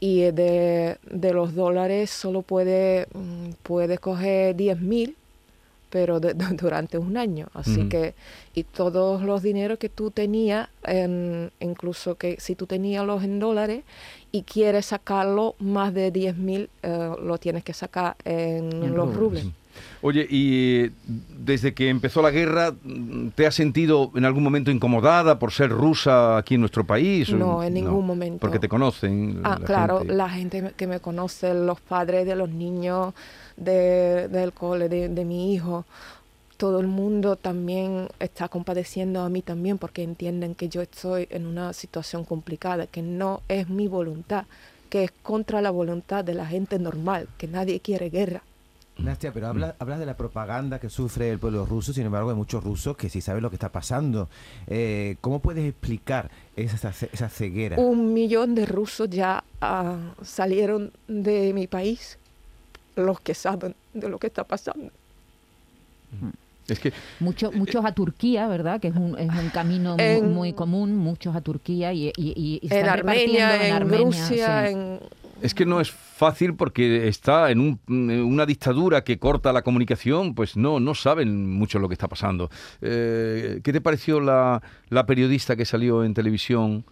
Y 0.00 0.22
de, 0.32 0.96
de 1.10 1.32
los 1.32 1.54
dólares 1.54 2.10
solo 2.10 2.42
puede, 2.42 3.06
mm, 3.14 3.50
puede 3.62 3.98
coger 3.98 4.56
10.000, 4.56 5.14
pero 5.92 6.18
de- 6.20 6.32
de- 6.40 6.56
durante 6.56 6.96
un 6.96 7.16
año. 7.18 7.48
Así 7.52 7.88
que, 7.90 8.14
y 8.54 8.64
todos 8.64 9.22
los 9.22 9.42
dineros 9.42 9.78
que 9.78 9.90
tú 9.90 10.10
tenías, 10.10 10.68
en- 10.84 11.52
incluso 11.60 12.14
que 12.16 12.36
si 12.40 12.56
tú 12.56 12.66
tenías 12.66 13.04
los 13.06 13.22
en 13.22 13.38
dólares 13.38 13.84
y 14.32 14.42
quieres 14.42 14.86
sacarlo 14.86 15.54
más 15.60 15.92
de 15.92 16.10
10.000, 16.10 16.68
eh, 16.82 17.10
lo 17.22 17.36
tienes 17.38 17.62
que 17.62 17.74
sacar 17.74 18.16
en, 18.24 18.72
En 18.82 18.94
los 18.96 19.14
rubles. 19.14 19.46
Oye, 20.02 20.26
y 20.28 20.90
desde 21.06 21.72
que 21.72 21.88
empezó 21.88 22.20
la 22.20 22.30
guerra, 22.30 22.74
¿te 23.34 23.46
has 23.46 23.54
sentido 23.54 24.10
en 24.14 24.24
algún 24.26 24.42
momento 24.42 24.70
incomodada 24.70 25.38
por 25.38 25.50
ser 25.52 25.70
rusa 25.70 26.36
aquí 26.36 26.56
en 26.56 26.60
nuestro 26.60 26.84
país? 26.86 27.30
No, 27.32 27.62
en 27.62 27.72
ningún 27.74 28.04
momento. 28.06 28.38
Porque 28.38 28.58
te 28.58 28.68
conocen. 28.68 29.40
Ah, 29.44 29.56
la 29.58 29.64
claro, 29.66 29.98
gente. 30.00 30.14
la 30.14 30.28
gente 30.28 30.72
que 30.76 30.86
me 30.86 31.00
conoce, 31.00 31.54
los 31.54 31.80
padres 31.80 32.26
de 32.26 32.36
los 32.36 32.50
niños 32.50 33.14
de- 33.56 34.28
del 34.28 34.52
cole, 34.52 34.88
de, 34.88 35.08
de 35.08 35.24
mi 35.24 35.52
hijo, 35.54 35.84
todo 36.56 36.78
el 36.80 36.86
mundo 36.86 37.36
también 37.36 38.08
está 38.20 38.48
compadeciendo 38.48 39.20
a 39.22 39.28
mí 39.28 39.42
también 39.42 39.78
porque 39.78 40.02
entienden 40.02 40.54
que 40.54 40.68
yo 40.68 40.80
estoy 40.82 41.26
en 41.30 41.46
una 41.46 41.72
situación 41.72 42.24
complicada, 42.24 42.86
que 42.86 43.02
no 43.02 43.40
es 43.48 43.68
mi 43.68 43.88
voluntad, 43.88 44.44
que 44.88 45.04
es 45.04 45.12
contra 45.22 45.60
la 45.60 45.70
voluntad 45.70 46.24
de 46.24 46.34
la 46.34 46.46
gente 46.46 46.78
normal, 46.78 47.26
que 47.38 47.48
nadie 47.48 47.80
quiere 47.80 48.10
guerra. 48.10 48.42
Nastia, 48.98 49.32
pero 49.32 49.48
habla- 49.48 49.74
hablas 49.78 49.98
de 49.98 50.06
la 50.06 50.16
propaganda 50.18 50.78
que 50.78 50.90
sufre 50.90 51.30
el 51.30 51.38
pueblo 51.38 51.64
ruso, 51.64 51.94
sin 51.94 52.04
embargo 52.04 52.28
hay 52.30 52.36
muchos 52.36 52.62
rusos 52.62 52.94
que 52.96 53.08
sí 53.08 53.22
saben 53.22 53.42
lo 53.42 53.48
que 53.48 53.56
está 53.56 53.70
pasando. 53.72 54.28
Eh, 54.68 55.16
¿Cómo 55.22 55.40
puedes 55.40 55.64
explicar 55.66 56.30
esa, 56.54 56.90
esa 56.90 57.28
ceguera? 57.30 57.76
Un 57.80 58.12
millón 58.12 58.54
de 58.54 58.66
rusos 58.66 59.08
ya 59.08 59.42
ah, 59.62 59.96
salieron 60.22 60.92
de 61.08 61.54
mi 61.54 61.66
país, 61.66 62.18
los 62.96 63.20
que 63.20 63.34
saben 63.34 63.74
de 63.94 64.08
lo 64.08 64.18
que 64.18 64.26
está 64.28 64.44
pasando. 64.44 64.90
Es 66.68 66.78
que 66.78 66.92
Muchos, 67.20 67.54
muchos 67.54 67.84
a 67.84 67.92
Turquía, 67.92 68.46
¿verdad? 68.46 68.80
Que 68.80 68.88
es 68.88 68.94
un, 68.96 69.18
es 69.18 69.28
un 69.30 69.48
camino 69.50 69.96
En- 69.98 70.32
muy 70.32 70.52
común, 70.52 70.96
muchos 70.96 71.34
a 71.34 71.40
Turquía 71.40 71.92
y, 71.92 72.08
y, 72.08 72.12
y- 72.16 72.60
y 72.62 72.66
En 72.70 72.78
están 72.78 72.88
Armenia, 72.98 73.66
en, 73.66 73.72
Armenia, 73.74 74.04
Rusia, 74.06 74.66
sí. 74.68 74.72
en 74.74 75.00
Es 75.42 75.54
que 75.54 75.66
no 75.66 75.80
es 75.80 75.90
fácil 75.90 76.54
porque 76.54 77.08
está 77.08 77.50
en 77.50 77.58
un- 77.60 77.80
una 78.10 78.46
dictadura 78.46 79.02
que 79.02 79.18
corta 79.18 79.52
la 79.52 79.62
comunicación, 79.62 80.34
pues 80.36 80.56
no, 80.56 80.78
no 80.78 80.94
saben 80.94 81.50
mucho 81.50 81.80
lo 81.80 81.88
que 81.88 81.94
está 81.94 82.06
pasando. 82.08 82.48
Eh, 82.80 83.60
¿Qué 83.64 83.72
te 83.72 83.80
pareció 83.80 84.20
la, 84.20 84.62
la 84.88 85.04
periodista 85.04 85.56
que 85.56 85.64
salió 85.64 86.04
en 86.04 86.14
televisión? 86.14 86.84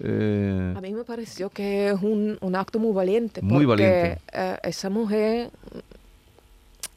Eh, 0.00 0.74
A 0.76 0.80
mí 0.80 0.92
me 0.92 1.04
pareció 1.04 1.50
que 1.50 1.88
es 1.88 2.00
un, 2.02 2.38
un 2.40 2.56
acto 2.56 2.78
muy 2.78 2.92
valiente. 2.92 3.42
Muy 3.42 3.66
porque, 3.66 3.82
valiente. 3.84 4.22
eh, 4.32 4.56
esa 4.62 4.90
mujer, 4.90 5.50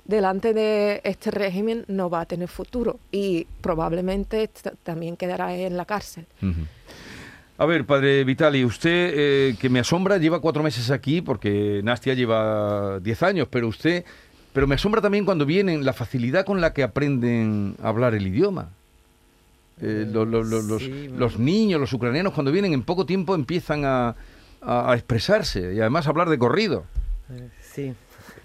delante 0.06 0.54
de 0.54 1.02
este 1.04 1.32
régimen, 1.32 1.86
no 1.88 2.10
va 2.10 2.22
a 2.22 2.26
tener 2.26 2.48
futuro 2.48 3.00
y 3.12 3.48
probablemente 3.62 4.50
también 4.84 5.16
quedará 5.18 5.56
en 5.56 5.78
la 5.78 5.86
cárcel. 5.86 6.26
A 7.58 7.66
ver, 7.66 7.86
padre 7.86 8.24
Vitali, 8.24 8.66
usted, 8.66 9.14
eh, 9.16 9.56
que 9.60 9.70
me 9.70 9.80
asombra, 9.80 10.18
lleva 10.18 10.42
cuatro 10.42 10.64
meses 10.64 10.90
aquí 10.92 11.22
porque 11.22 11.82
Nastia 11.84 12.14
lleva 12.14 13.00
diez 13.00 13.22
años, 13.24 13.48
pero 13.50 13.68
usted, 13.68 14.04
pero 14.52 14.68
me 14.68 14.76
asombra 14.76 15.00
también 15.02 15.26
cuando 15.26 15.46
vienen 15.46 15.86
la 15.86 15.94
facilidad 15.94 16.44
con 16.46 16.60
la 16.60 16.74
que 16.74 16.84
aprenden 16.84 17.76
a 17.82 17.90
hablar 17.90 18.16
el 18.16 18.26
idioma. 18.28 18.70
Eh, 19.80 20.06
lo- 20.12 20.26
lo- 20.26 20.44
lo- 20.44 20.62
los, 20.62 20.82
Sí, 20.82 21.08
los 21.08 21.40
niños, 21.40 21.80
los 21.80 21.92
ucranianos, 21.94 22.34
cuando 22.34 22.52
vienen 22.52 22.74
en 22.74 22.84
poco 22.84 23.06
tiempo 23.06 23.34
empiezan 23.36 23.86
a, 23.86 24.16
a- 24.62 24.92
a 24.92 24.96
expresarse 24.96 25.74
y 25.74 25.80
además 25.80 26.06
a 26.08 26.10
hablar 26.12 26.30
de 26.30 26.38
corrido. 26.38 26.86
Sí. 27.62 27.94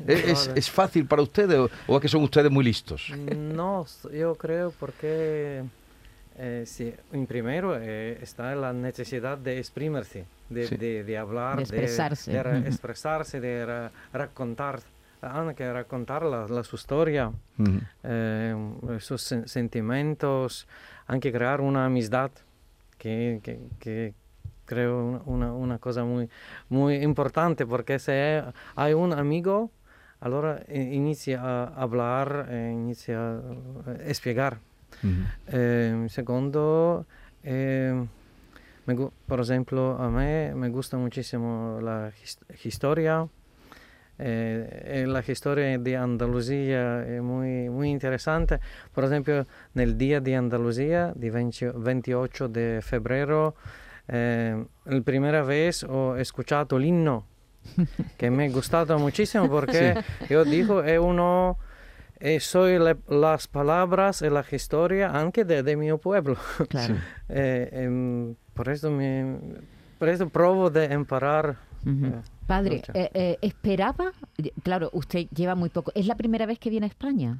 ¿Es, 0.06 0.25
es- 0.25 0.50
es 0.54 0.71
fácil 0.71 1.06
para 1.06 1.23
ustedes 1.23 1.59
o, 1.59 1.68
o 1.87 1.97
es 1.97 2.02
que 2.02 2.09
son 2.09 2.23
ustedes 2.23 2.50
muy 2.50 2.64
listos? 2.64 3.11
No, 3.37 3.87
yo 4.12 4.35
creo 4.35 4.73
porque 4.78 5.62
eh, 6.38 6.64
sí, 6.66 6.92
en 7.12 7.26
primero 7.26 7.76
eh, 7.80 8.18
está 8.23 8.54
la 8.54 8.73
necesidad 8.73 9.37
de 9.38 9.59
exprimirse, 9.59 10.25
de, 10.50 10.66
Sí. 10.68 10.76
de, 10.76 11.02
de 11.04 11.18
hablar, 11.18 11.56
De 11.56 11.62
expresarse. 11.62 12.30
de, 12.33 12.42
ra- 12.42 12.59
Ujú. 12.59 12.66
expresarse, 12.68 13.40
de 13.40 13.66
ra- 13.66 13.90
racontar, 14.12 14.80
ah, 15.23 15.53
que 15.57 15.73
racontar 15.73 16.23
la, 16.25 16.47
la 16.49 16.63
su 16.65 16.77
historia, 16.77 17.33
eh, 18.03 18.55
sus 19.01 19.33
sen- 19.33 19.47
sentimientos, 19.47 20.67
anche 21.07 21.33
crear 21.33 21.61
una 21.61 21.85
amistad 21.87 22.31
que, 22.99 23.41
que- 23.43 23.61
que 23.79 24.15
creo 24.65 25.23
una, 25.27 25.53
una 25.53 25.79
cosa 25.79 26.05
muy, 26.05 26.29
muy 26.69 26.97
importante 26.97 27.67
porque 27.67 27.99
si 27.99 28.13
hay 28.75 28.95
un 28.95 29.13
amigo, 29.13 29.71
allora 30.21 30.61
eh, 30.67 30.91
inicia 30.93 31.41
a 31.43 31.65
hablar, 31.67 32.47
eh, 32.51 32.71
inicia 32.73 33.41
a. 34.05 34.59
Ujú. 35.03 35.23
Eh, 35.49 36.07
secondo, 36.09 37.07
eh, 37.43 38.07
me 38.87 38.95
por 39.27 39.41
ejemplo, 39.41 39.97
a 40.01 40.11
mí 40.11 40.55
me 40.55 40.69
gusta 40.71 40.97
muchísimo 40.97 41.79
la 41.83 42.11
his- 42.23 42.39
historia. 42.65 43.29
Eh, 44.19 45.05
la 45.07 45.23
historia 45.27 45.79
de 45.79 45.97
Andalucía 45.97 47.03
es 47.07 47.21
muy, 47.23 47.69
muy 47.69 47.91
interesante. 47.91 48.61
Por 48.95 49.05
ejemplo, 49.05 49.47
en 49.75 49.81
el 49.81 49.99
Día 49.99 50.21
de 50.21 50.37
Andalucía, 50.37 51.13
de 51.15 51.31
20 51.31 51.73
28 51.75 52.49
de 52.49 52.81
febrero, 52.83 53.55
eh, 54.09 54.65
la 54.85 55.01
primera 55.03 55.43
vez 55.43 55.85
he 56.17 56.21
escuchado 56.21 56.77
el 56.79 56.85
himno, 56.87 57.27
que 58.17 58.31
me 58.31 58.47
ha 58.47 58.51
gustado 58.51 58.99
muchísimo 58.99 59.49
porque 59.51 59.97
yo 60.31 60.45
digo, 60.45 60.83
es 60.83 60.99
uno, 60.99 61.59
eh, 62.21 62.41
soy 62.41 62.79
le- 62.79 62.97
las 63.09 63.49
palabras 63.49 64.23
y 64.23 64.31
la 64.31 64.45
historia 64.51 65.11
anche 65.11 65.45
de, 65.45 65.63
de 65.63 65.77
mi 65.77 65.93
pueblo. 65.99 66.37
Claro. 66.69 66.95
Eh, 67.29 67.69
em, 67.73 68.35
por 68.55 68.69
eso 68.69 68.89
me, 68.91 69.37
por 69.99 70.09
eso 70.09 70.29
provo 70.29 70.71
de 70.71 70.85
emparar. 70.87 71.57
Ujú. 71.85 72.07
eh, 72.07 72.13
Padre, 72.47 72.83
eh, 72.95 73.11
eh, 73.15 73.38
¿esperaba? 73.43 74.12
Claro, 74.62 74.91
usted 74.93 75.26
lleva 75.35 75.55
muy 75.55 75.69
poco. 75.71 75.93
¿Es 75.95 76.07
la 76.07 76.17
primera 76.17 76.47
vez 76.47 76.59
que 76.59 76.71
viene 76.71 76.87
a 76.87 76.88
España? 76.88 77.38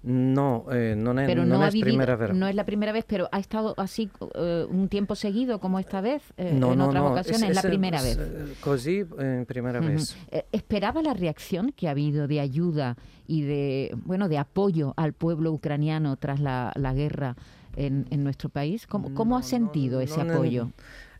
No, 0.00 0.64
eh, 0.70 0.94
non 0.96 1.18
è, 1.18 1.26
Pero 1.26 1.44
no, 1.44 1.60
ha 1.60 1.66
è 1.66 1.72
vivido, 1.72 1.86
primera 1.96 2.14
vez. 2.16 2.30
no 2.32 2.46
es 2.46 2.54
la 2.54 2.64
primera 2.64 2.92
vez, 2.92 3.04
pero 3.04 3.28
ha 3.32 3.40
estado 3.40 3.74
así 3.78 4.08
eh, 4.36 4.64
un 4.70 4.88
tiempo 4.88 5.16
seguido 5.16 5.58
como 5.58 5.80
esta 5.80 6.00
vez, 6.00 6.22
eh, 6.36 6.52
No, 6.54 6.72
en 6.72 6.78
no, 6.78 6.86
otras 6.86 7.02
no, 7.02 7.10
ocasiones, 7.10 7.48
es 7.50 7.54
la 7.56 7.60
es- 7.62 7.66
primera 7.66 7.98
es, 7.98 8.04
vez. 8.04 8.18
eh, 8.18 8.54
Così, 8.60 9.04
eh, 9.18 9.44
primera 9.48 9.80
Ujú. 9.80 9.88
vez. 9.88 10.16
Eh, 10.30 10.44
¿Esperaba 10.52 11.02
la 11.02 11.14
reacción 11.14 11.72
que 11.72 11.88
ha 11.88 11.90
habido 11.90 12.28
de 12.28 12.38
ayuda 12.38 12.96
y 13.26 13.42
de 13.42 13.92
bueno 14.04 14.28
de 14.28 14.38
apoyo 14.38 14.94
al 14.96 15.14
pueblo 15.14 15.50
ucraniano 15.52 16.16
tras 16.16 16.38
la, 16.38 16.72
la 16.76 16.94
guerra 16.94 17.34
en, 17.74 18.06
en 18.10 18.22
nuestro 18.22 18.50
país? 18.50 18.86
¿Cómo, 18.86 19.12
cómo 19.14 19.36
ha 19.36 19.40
No, 19.40 19.46
sentido 19.48 19.98
no, 19.98 20.04
ese 20.04 20.20
apoyo? 20.20 20.70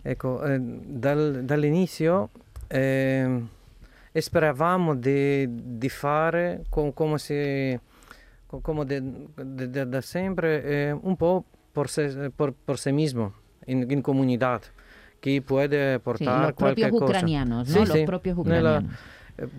Ecco, 0.05 0.41
dal- 0.47 1.45
dall'inizio 1.49 2.31
eh, 2.69 3.43
speravamo 4.13 4.95
di, 4.95 5.47
di 5.79 5.89
fare 5.89 6.65
co- 6.69 6.93
come, 6.93 7.19
se, 7.19 7.81
co- 8.47 8.61
come 8.61 8.85
da 8.87 10.01
sempre 10.01 10.63
eh, 10.65 10.91
un 10.93 11.17
po' 11.17 11.45
por 11.73 11.89
se, 11.89 12.31
por, 12.35 12.53
por 12.53 12.79
sí 12.79 12.93
mismo, 12.93 13.33
in, 13.67 13.87
in 13.91 14.01
comunità, 14.01 14.61
che 15.21 15.41
può 15.43 15.61
Sí, 15.61 15.69
portare 16.03 16.47
los 16.47 16.55
qualche 16.55 16.91
cosa. 16.91 17.27
¿no? 17.45 17.65
Sì, 17.65 17.85
sì, 17.87 18.05
propios 18.05 18.37
nella- 18.45 18.83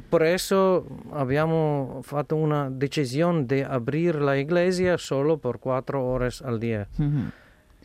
Per 0.10 0.22
eso 0.24 0.86
abbiamo 1.12 2.02
fatto 2.04 2.36
una 2.36 2.70
decisione 2.70 3.46
di 3.46 3.62
aprire 3.62 4.20
la 4.20 4.36
iglesia 4.36 4.98
solo 4.98 5.38
per 5.38 5.58
quattro 5.58 6.02
ore 6.02 6.30
al 6.44 6.58
dia. 6.58 6.86
Ujú. 6.98 7.32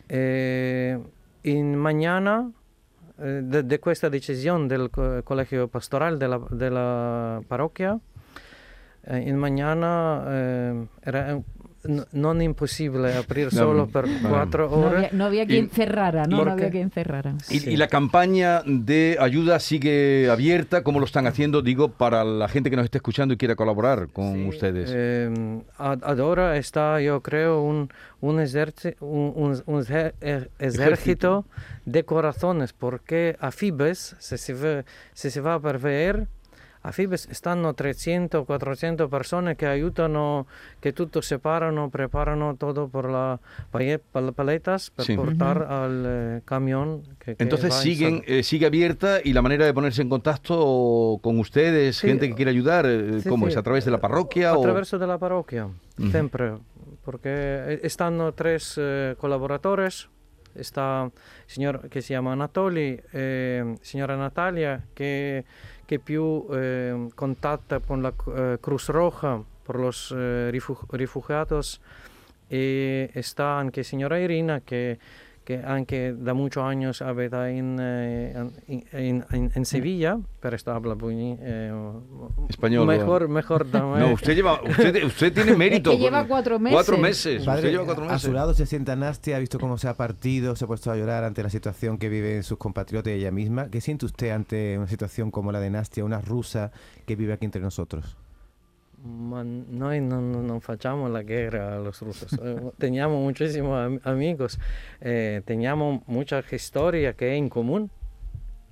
Eh, 0.07 0.99
in 1.43 1.73
mañana 1.75 2.51
eh, 3.19 3.41
de, 3.43 3.63
de 3.63 3.79
questa 3.79 4.09
decisione 4.09 4.67
del 4.67 4.89
co- 4.89 5.21
collegio 5.23 5.67
pastorale 5.67 6.17
della, 6.17 6.39
della 6.49 7.41
parrocchia, 7.47 7.97
eh, 9.01 9.17
in 9.17 9.37
mañana 9.37 10.23
eh, 10.27 10.87
era 11.01 11.39
eh, 11.85 11.91
n- 11.91 12.05
non 12.11 12.41
impossibile 12.41 13.15
aprire 13.15 13.49
No, 13.51 13.57
solo 13.57 13.73
no, 13.73 13.87
per 13.87 14.07
no. 14.07 14.29
quattro 14.29 14.69
No 14.69 14.87
había, 14.87 15.09
no 15.11 15.25
había 15.25 15.45
quien 15.45 15.65
Y- 15.65 15.69
cerrara, 15.69 16.25
¿no? 16.25 16.37
¿Por 16.37 16.47
No 16.47 16.53
había 16.53 16.69
quien 16.69 16.91
cerrara. 16.91 17.35
Y, 17.49 17.59
Sí. 17.59 17.69
y 17.71 17.77
la 17.77 17.87
campaña 17.87 18.61
de 18.65 19.17
ayuda 19.19 19.59
sigue 19.59 20.29
abierta, 20.29 20.83
¿cómo 20.83 20.99
lo 20.99 21.05
están 21.05 21.27
haciendo? 21.27 21.61
Digo, 21.61 21.89
para 21.89 22.23
la 22.23 22.47
gente 22.47 22.69
que 22.69 22.75
nos 22.75 22.85
esté 22.85 22.97
escuchando 22.97 23.33
y 23.33 23.37
quiera 23.37 23.55
colaborar 23.55 24.07
con 24.11 24.45
ustedes. 24.47 24.91
ehm, 24.93 25.61
ad, 25.77 25.99
ad 26.03 26.19
ora 26.19 26.57
está, 26.57 27.01
io 27.01 27.21
creo, 27.21 27.61
un, 27.61 27.89
un, 28.21 28.37
eserci- 28.37 28.95
un, 28.99 29.33
un- 29.35 29.63
un 29.65 29.81
ejer- 29.83 30.13
er- 30.21 30.49
esercito 30.59 31.45
de 31.85 32.03
corazones, 32.03 32.73
porque 32.73 33.35
a 33.39 33.51
Fibes, 33.51 34.15
se 34.19 34.37
se 35.29 35.41
va 35.41 35.59
per 35.59 35.77
vedere, 35.79 36.27
a 36.87 36.91
Fibes 36.91 37.27
stanno 37.31 37.73
300, 37.73 38.45
400 38.45 39.07
persone 39.07 39.55
che 39.55 39.65
aiutano, 39.65 40.45
che 40.79 40.93
tutto 40.93 41.19
separano, 41.21 41.89
preparano 41.89 42.55
todo 42.57 42.87
por 42.87 43.09
la 43.09 43.39
paletas 43.71 44.91
per 44.91 45.05
Sí. 45.05 45.15
portar 45.15 45.63
al 45.63 46.03
eh, 46.05 46.41
camión. 46.45 47.01
Que, 47.17 47.35
que 47.35 47.43
Entonces 47.43 47.73
siguen, 47.73 48.21
eh, 48.27 48.43
sigue 48.43 48.67
abierta 48.67 49.19
y 49.23 49.33
la 49.33 49.41
manera 49.41 49.65
de 49.65 49.73
ponerse 49.73 50.01
en 50.03 50.09
contacto 50.09 51.19
con 51.23 51.39
ustedes, 51.39 51.97
Sí, 51.97 52.07
gente 52.07 52.27
que 52.29 52.35
quiera 52.35 52.51
ayudar, 52.51 52.85
eh, 52.85 53.21
Sì, 53.21 53.29
¿cómo 53.29 53.47
es? 53.47 53.57
¿A 53.57 53.63
través 53.63 53.83
de 53.85 53.91
la 53.91 53.99
parroquia? 53.99 54.53
o- 54.53 54.59
Attraverso 54.59 54.97
della 54.99 55.17
parrocchia, 55.17 55.67
Mhm. 55.97 56.11
sempre, 56.11 56.57
perché 57.03 57.79
eh, 57.81 57.89
stanno 57.89 58.31
tre 58.33 58.59
eh, 58.77 59.15
collaboratori, 59.17 59.87
sta 60.57 61.03
il 61.11 61.11
signor 61.51 61.87
che 61.89 61.99
si 61.99 62.07
chiama 62.13 62.31
Anatoli 62.31 62.97
e 63.11 63.75
signora 63.81 64.15
Natalia 64.15 64.81
che, 64.93 65.43
che 65.85 65.99
più 65.99 66.45
eh, 66.51 67.07
contatta 67.13 67.79
con 67.79 68.01
la 68.01 68.13
eh, 68.35 68.57
Cruz 68.59 68.89
Roja 68.89 69.41
por 69.63 69.79
los 69.79 70.13
eh, 70.15 70.51
refugiados. 70.91 71.79
Y 72.47 73.09
está 73.13 73.57
anche 73.57 73.81
signora 73.83 74.19
Irina 74.19 74.61
che, 74.63 74.99
che 75.45 75.61
anche 75.63 76.15
da 76.17 76.33
muchos 76.33 76.63
años 76.63 77.01
abita 77.03 77.47
in, 77.47 77.77
eh, 77.79 78.33
in- 78.67 79.23
in- 79.31 79.51
en 79.53 79.65
Sevilla, 79.65 80.17
pero 80.39 80.55
esto 80.55 80.71
habla 80.73 80.95
muy, 80.95 81.37
eh, 81.39 81.71
Español, 82.49 82.87
Mejor, 82.87 83.29
mejor. 83.29 83.65
No, 83.73 84.13
usted 84.13 84.35
lleva, 84.35 84.59
usted, 84.63 85.03
usted 85.03 85.31
tiene 85.33 85.55
mérito. 85.55 85.91
que 85.91 85.97
lleva 85.99 86.25
cuatro 86.25 86.59
meses. 86.59 86.73
Cuatro 86.75 86.97
meses. 86.97 87.43
Padre, 87.45 87.59
usted 87.59 87.71
lleva 87.71 87.85
cuatro 87.85 88.03
a 88.05 88.07
meses. 88.07 88.21
su 88.23 88.33
lado 88.33 88.53
se 88.55 88.65
sienta 88.65 88.95
Nastia, 88.95 89.37
ha 89.37 89.39
visto 89.39 89.59
cómo 89.59 89.77
se 89.77 89.87
ha 89.87 89.93
partido, 89.93 90.55
se 90.55 90.65
ha 90.65 90.67
puesto 90.67 90.91
a 90.91 90.97
llorar 90.97 91.23
ante 91.23 91.43
la 91.43 91.49
situación 91.49 91.97
que 91.99 92.09
viven 92.09 92.41
sus 92.43 92.57
compatriotas 92.57 93.13
y 93.13 93.17
ella 93.17 93.31
misma. 93.31 93.69
¿Qué 93.69 93.81
siente 93.81 94.05
usted 94.05 94.31
ante 94.31 94.77
una 94.77 94.87
situación 94.87 95.29
como 95.29 95.51
la 95.51 95.59
de 95.59 95.69
Nastia, 95.69 96.03
una 96.03 96.21
rusa 96.21 96.71
que 97.05 97.15
vive 97.15 97.33
aquí 97.33 97.45
entre 97.45 97.61
nosotros? 97.61 98.17
Ma 99.05 99.43
noi 99.43 100.01
non, 100.01 100.31
non 100.31 100.59
facciamo 100.61 101.07
la 101.07 101.21
guerra 101.21 101.75
a 101.75 101.79
los 101.79 102.01
rusos. 102.01 102.33
Eh, 102.33 102.71
teniamo 102.79 103.19
muchísimos 103.21 103.77
am- 103.77 103.99
amigos, 104.03 104.57
eh, 104.99 105.43
teniamo 105.45 106.01
mucha 106.07 106.43
historia 106.51 107.13
que 107.13 107.33
es 107.33 107.37
en 107.37 107.47
común. 107.49 107.91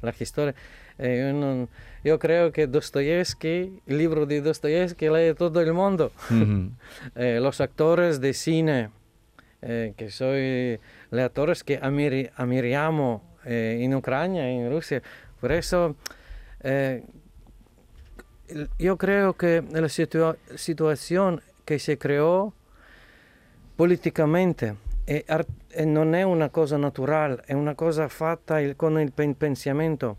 La 0.01 0.13
historia. 0.19 0.55
eh, 0.97 1.19
yo, 1.31 1.33
non- 1.33 1.69
yo 2.03 2.17
creo 2.17 2.51
que 2.51 2.65
Dostoyevsky, 2.67 3.81
el 3.85 3.97
libro 3.97 4.25
de 4.25 4.41
Dostoyevsky 4.41 5.07
lee 5.09 5.33
todo 5.35 5.61
el 5.61 5.71
mundo. 5.73 6.11
Ujú. 6.31 6.71
Eh, 7.15 7.39
los 7.39 7.61
actores 7.61 8.19
de 8.19 8.33
cine, 8.33 8.89
eh, 9.61 9.93
que 9.95 10.09
soy 10.09 10.79
los 11.11 11.21
actores 11.21 11.63
que 11.63 11.77
admiramos 11.77 13.21
eh, 13.45 13.79
en 13.81 13.93
Ucrania, 13.93 14.49
en 14.49 14.69
Rusia. 14.71 15.01
Por 15.39 15.51
eso, 15.51 15.95
yo 18.77 18.97
creo 18.97 19.33
que 19.33 19.63
la 19.71 19.87
situa- 19.89 20.37
situación 20.55 21.41
que 21.65 21.79
se 21.79 21.97
creó 21.97 22.53
políticamente 23.75 24.75
eh, 25.05 25.25
eh, 25.71 25.85
non 25.85 26.13
è 26.15 26.23
una 26.23 26.49
cosa 26.49 26.77
naturale, 26.77 27.41
è 27.45 27.53
una 27.53 27.75
cosa 27.75 28.07
fatta 28.07 28.59
il- 28.61 28.75
con 28.75 28.99
il 28.99 29.11
pen- 29.11 29.35
pensamento. 29.35 30.15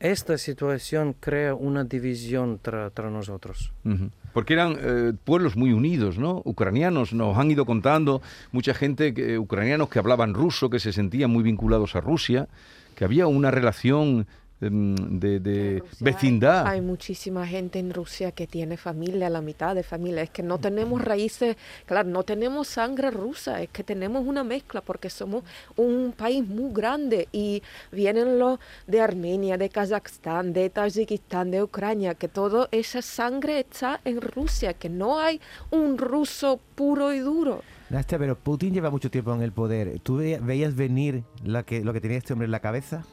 Esta 0.00 0.36
situación 0.36 1.14
crea 1.18 1.54
una 1.54 1.82
división 1.82 2.58
tra, 2.60 2.90
tra 2.90 3.08
nosotros. 3.10 3.72
Ujú. 3.84 4.10
Porque 4.32 4.52
eran 4.52 4.76
eh, 4.78 5.12
pueblos 5.24 5.56
muy 5.56 5.72
unidos, 5.72 6.18
¿no? 6.18 6.42
Ucranianos, 6.44 7.12
nos 7.14 7.36
han 7.36 7.50
ido 7.50 7.64
contando 7.64 8.20
mucha 8.52 8.74
gente, 8.74 9.12
que, 9.14 9.38
ucranianos 9.38 9.88
que 9.88 9.98
hablaban 9.98 10.34
ruso, 10.34 10.68
que 10.70 10.78
se 10.78 10.92
sentían 10.92 11.30
muy 11.30 11.42
vinculados 11.42 11.96
a 11.96 12.00
Rusia, 12.00 12.46
que 12.94 13.04
había 13.04 13.26
una 13.26 13.50
relación 13.50 14.26
de, 14.60 15.40
de 15.40 15.78
Rusia 15.80 16.04
vecindad. 16.04 16.66
Hay, 16.66 16.80
muchísima 16.80 17.46
gente 17.46 17.78
en 17.78 17.92
Rusia 17.92 18.32
que 18.32 18.46
tiene 18.46 18.76
familia, 18.76 19.30
la 19.30 19.40
mitad 19.40 19.74
de 19.74 19.82
familia. 19.82 20.22
Es 20.22 20.30
que 20.30 20.42
no 20.42 20.58
tenemos 20.58 21.02
raíces, 21.02 21.56
claro, 21.86 22.08
no 22.08 22.22
tenemos 22.22 22.68
sangre 22.68 23.10
rusa, 23.10 23.62
es 23.62 23.68
que 23.70 23.84
tenemos 23.84 24.26
una 24.26 24.44
mezcla 24.44 24.80
porque 24.80 25.10
somos 25.10 25.44
un 25.76 26.12
país 26.16 26.46
muy 26.46 26.72
grande 26.72 27.28
y 27.32 27.62
vienen 27.92 28.38
los 28.38 28.58
de 28.86 29.00
Armenia, 29.00 29.56
de 29.56 29.68
Kazajstán, 29.68 30.52
de 30.52 30.70
Tayikistán, 30.70 31.50
de 31.50 31.62
Ucrania, 31.62 32.14
que 32.14 32.28
toda 32.28 32.68
esa 32.72 33.02
sangre 33.02 33.60
está 33.60 34.00
en 34.04 34.20
Rusia, 34.20 34.74
que 34.74 34.88
no 34.88 35.18
hay 35.20 35.40
un 35.70 35.98
ruso 35.98 36.60
puro 36.74 37.12
y 37.12 37.20
duro. 37.20 37.62
Nastia, 37.90 38.18
pero 38.18 38.36
Putin 38.36 38.74
lleva 38.74 38.90
mucho 38.90 39.10
tiempo 39.10 39.32
en 39.34 39.42
el 39.42 39.52
poder. 39.52 39.98
¿Tú 40.00 40.16
ve- 40.18 40.38
veías 40.42 40.74
venir 40.74 41.22
la 41.42 41.62
que, 41.62 41.82
lo 41.82 41.92
que 41.92 42.00
tenía 42.00 42.18
este 42.18 42.32
hombre 42.34 42.44
en 42.46 42.50
la 42.52 42.60
cabeza? 42.60 43.04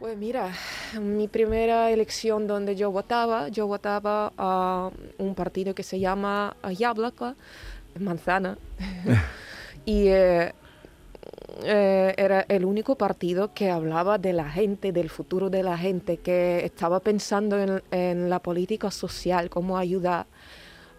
Pues 0.00 0.16
mira, 0.16 0.50
mi 0.98 1.28
primera 1.28 1.90
elección 1.90 2.46
donde 2.46 2.74
yo 2.74 2.90
votaba, 2.90 3.48
yo 3.48 3.66
votaba 3.66 4.32
a 4.38 4.90
un 5.18 5.34
partido 5.34 5.74
que 5.74 5.82
se 5.82 6.00
llama 6.00 6.56
Yablaka, 6.74 7.36
Manzana, 7.98 8.56
y 9.84 10.08
eh, 10.08 10.54
eh, 11.64 12.14
era 12.16 12.46
el 12.48 12.64
único 12.64 12.94
partido 12.94 13.52
que 13.52 13.68
hablaba 13.68 14.16
de 14.16 14.32
la 14.32 14.48
gente, 14.48 14.90
del 14.90 15.10
futuro 15.10 15.50
de 15.50 15.62
la 15.62 15.76
gente, 15.76 16.16
que 16.16 16.64
estaba 16.64 17.00
pensando 17.00 17.58
en, 17.58 17.82
en 17.90 18.30
la 18.30 18.38
política 18.38 18.90
social, 18.90 19.50
cómo 19.50 19.76
ayudar, 19.76 20.24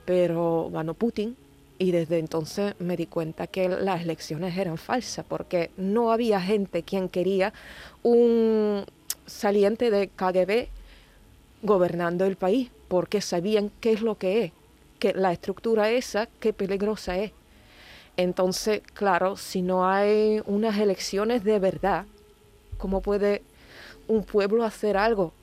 pero 0.05 0.69
ganó 0.71 0.93
Putin. 0.93 1.35
Y 1.81 1.89
desde 1.89 2.19
entonces 2.19 2.75
me 2.77 2.95
di 2.95 3.07
cuenta 3.07 3.47
que 3.47 3.67
las 3.67 4.03
elecciones 4.03 4.55
eran 4.55 4.77
falsas, 4.77 5.25
porque 5.27 5.71
no 5.77 6.11
había 6.11 6.39
gente 6.39 6.83
quien 6.83 7.09
quería 7.09 7.53
un 8.03 8.85
saliente 9.25 9.89
de 9.89 10.07
KGB 10.09 10.67
gobernando 11.63 12.25
el 12.25 12.35
país, 12.35 12.69
porque 12.87 13.19
sabían 13.19 13.71
qué 13.79 13.93
es 13.93 14.03
lo 14.03 14.15
que 14.19 14.43
es, 14.43 14.51
que 14.99 15.13
la 15.15 15.31
estructura 15.31 15.89
esa, 15.89 16.27
qué 16.39 16.53
peligrosa 16.53 17.17
es. 17.17 17.31
Entonces, 18.15 18.83
claro, 18.93 19.35
si 19.35 19.63
no 19.63 19.89
hay 19.89 20.43
unas 20.45 20.77
elecciones 20.77 21.43
de 21.43 21.57
verdad, 21.57 22.05
¿cómo 22.77 23.01
puede 23.01 23.41
un 24.07 24.23
pueblo 24.23 24.65
hacer 24.65 24.97
algo? 24.97 25.33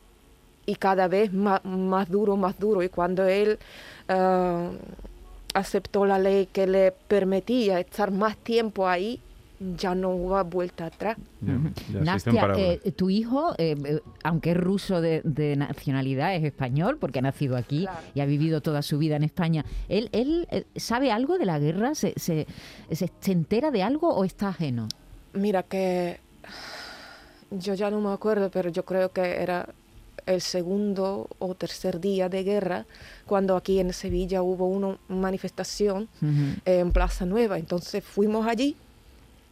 Y 0.66 0.76
cada 0.76 1.08
vez 1.08 1.32
más, 1.32 1.64
más 1.64 2.08
duro, 2.08 2.36
más 2.36 2.56
duro. 2.60 2.84
Y 2.84 2.90
cuando 2.90 3.26
él 3.26 3.58
ah, 4.08 4.70
aceptó 5.54 6.06
la 6.06 6.18
ley 6.18 6.46
que 6.52 6.66
le 6.66 6.92
permitía 6.92 7.80
estar 7.80 8.10
más 8.10 8.36
tiempo 8.36 8.86
ahí, 8.88 9.20
ya 9.76 9.94
no 9.96 10.10
hubo 10.10 10.42
vuelta 10.44 10.86
atrás. 10.86 11.16
Ya, 11.40 11.58
ya 11.92 12.00
Nastia, 12.00 12.52
eh, 12.56 12.92
tu 12.92 13.10
hijo, 13.10 13.54
eh, 13.58 13.74
eh, 13.84 14.00
aunque 14.22 14.52
es 14.52 14.56
ruso 14.56 15.00
de, 15.00 15.20
de 15.24 15.56
nacionalidad, 15.56 16.34
es 16.36 16.44
español 16.44 16.96
porque 17.00 17.18
ha 17.18 17.22
nacido 17.22 17.56
aquí 17.56 17.80
Claro. 17.82 17.98
y 18.14 18.20
ha 18.20 18.26
vivido 18.26 18.60
toda 18.60 18.82
su 18.82 18.98
vida 18.98 19.16
en 19.16 19.24
España. 19.24 19.64
¿Él, 19.88 20.10
él 20.12 20.46
eh, 20.52 20.64
sabe 20.76 21.10
algo 21.10 21.38
de 21.38 21.46
la 21.46 21.58
guerra? 21.58 21.96
¿Se, 21.96 22.12
se, 22.16 22.46
se- 22.92 23.10
se 23.20 23.32
entera 23.32 23.72
de 23.72 23.82
algo 23.82 24.14
o 24.14 24.24
está 24.24 24.48
ajeno? 24.50 24.86
Mira 25.32 25.64
que 25.64 26.20
yo 27.50 27.74
ya 27.74 27.90
no 27.90 28.00
me 28.00 28.12
acuerdo, 28.12 28.50
pero 28.50 28.70
yo 28.70 28.84
creo 28.84 29.10
que 29.10 29.22
era 29.42 29.68
el 30.26 30.40
segundo 30.40 31.28
o 31.38 31.54
tercer 31.54 32.00
día 32.00 32.28
de 32.28 32.42
guerra 32.44 32.86
cuando 33.26 33.56
aquí 33.56 33.78
en 33.80 33.92
Sevilla 33.92 34.42
hubo 34.42 34.66
una 34.66 34.96
manifestación 35.08 36.08
en 36.64 36.92
Plaza 36.92 37.24
Nueva. 37.26 37.58
Entonces 37.58 38.02
fuimos 38.04 38.46
allí 38.46 38.76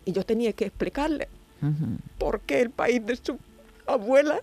y 0.04 0.12
yo 0.12 0.24
tenía 0.24 0.52
que 0.52 0.66
explicarle 0.66 1.28
ujú. 1.62 1.98
por 2.18 2.40
qué 2.40 2.60
el 2.62 2.70
país 2.70 3.04
de 3.04 3.16
su 3.16 3.38
abuela 3.86 4.40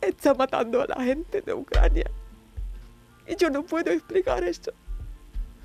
está 0.00 0.34
matando 0.34 0.82
a 0.82 0.86
la 0.86 1.02
gente 1.04 1.40
de 1.42 1.52
Ucrania. 1.54 2.10
Y 3.26 3.36
yo 3.36 3.50
no 3.50 3.62
puedo 3.62 3.90
explicar 3.90 4.42
eso, 4.44 4.72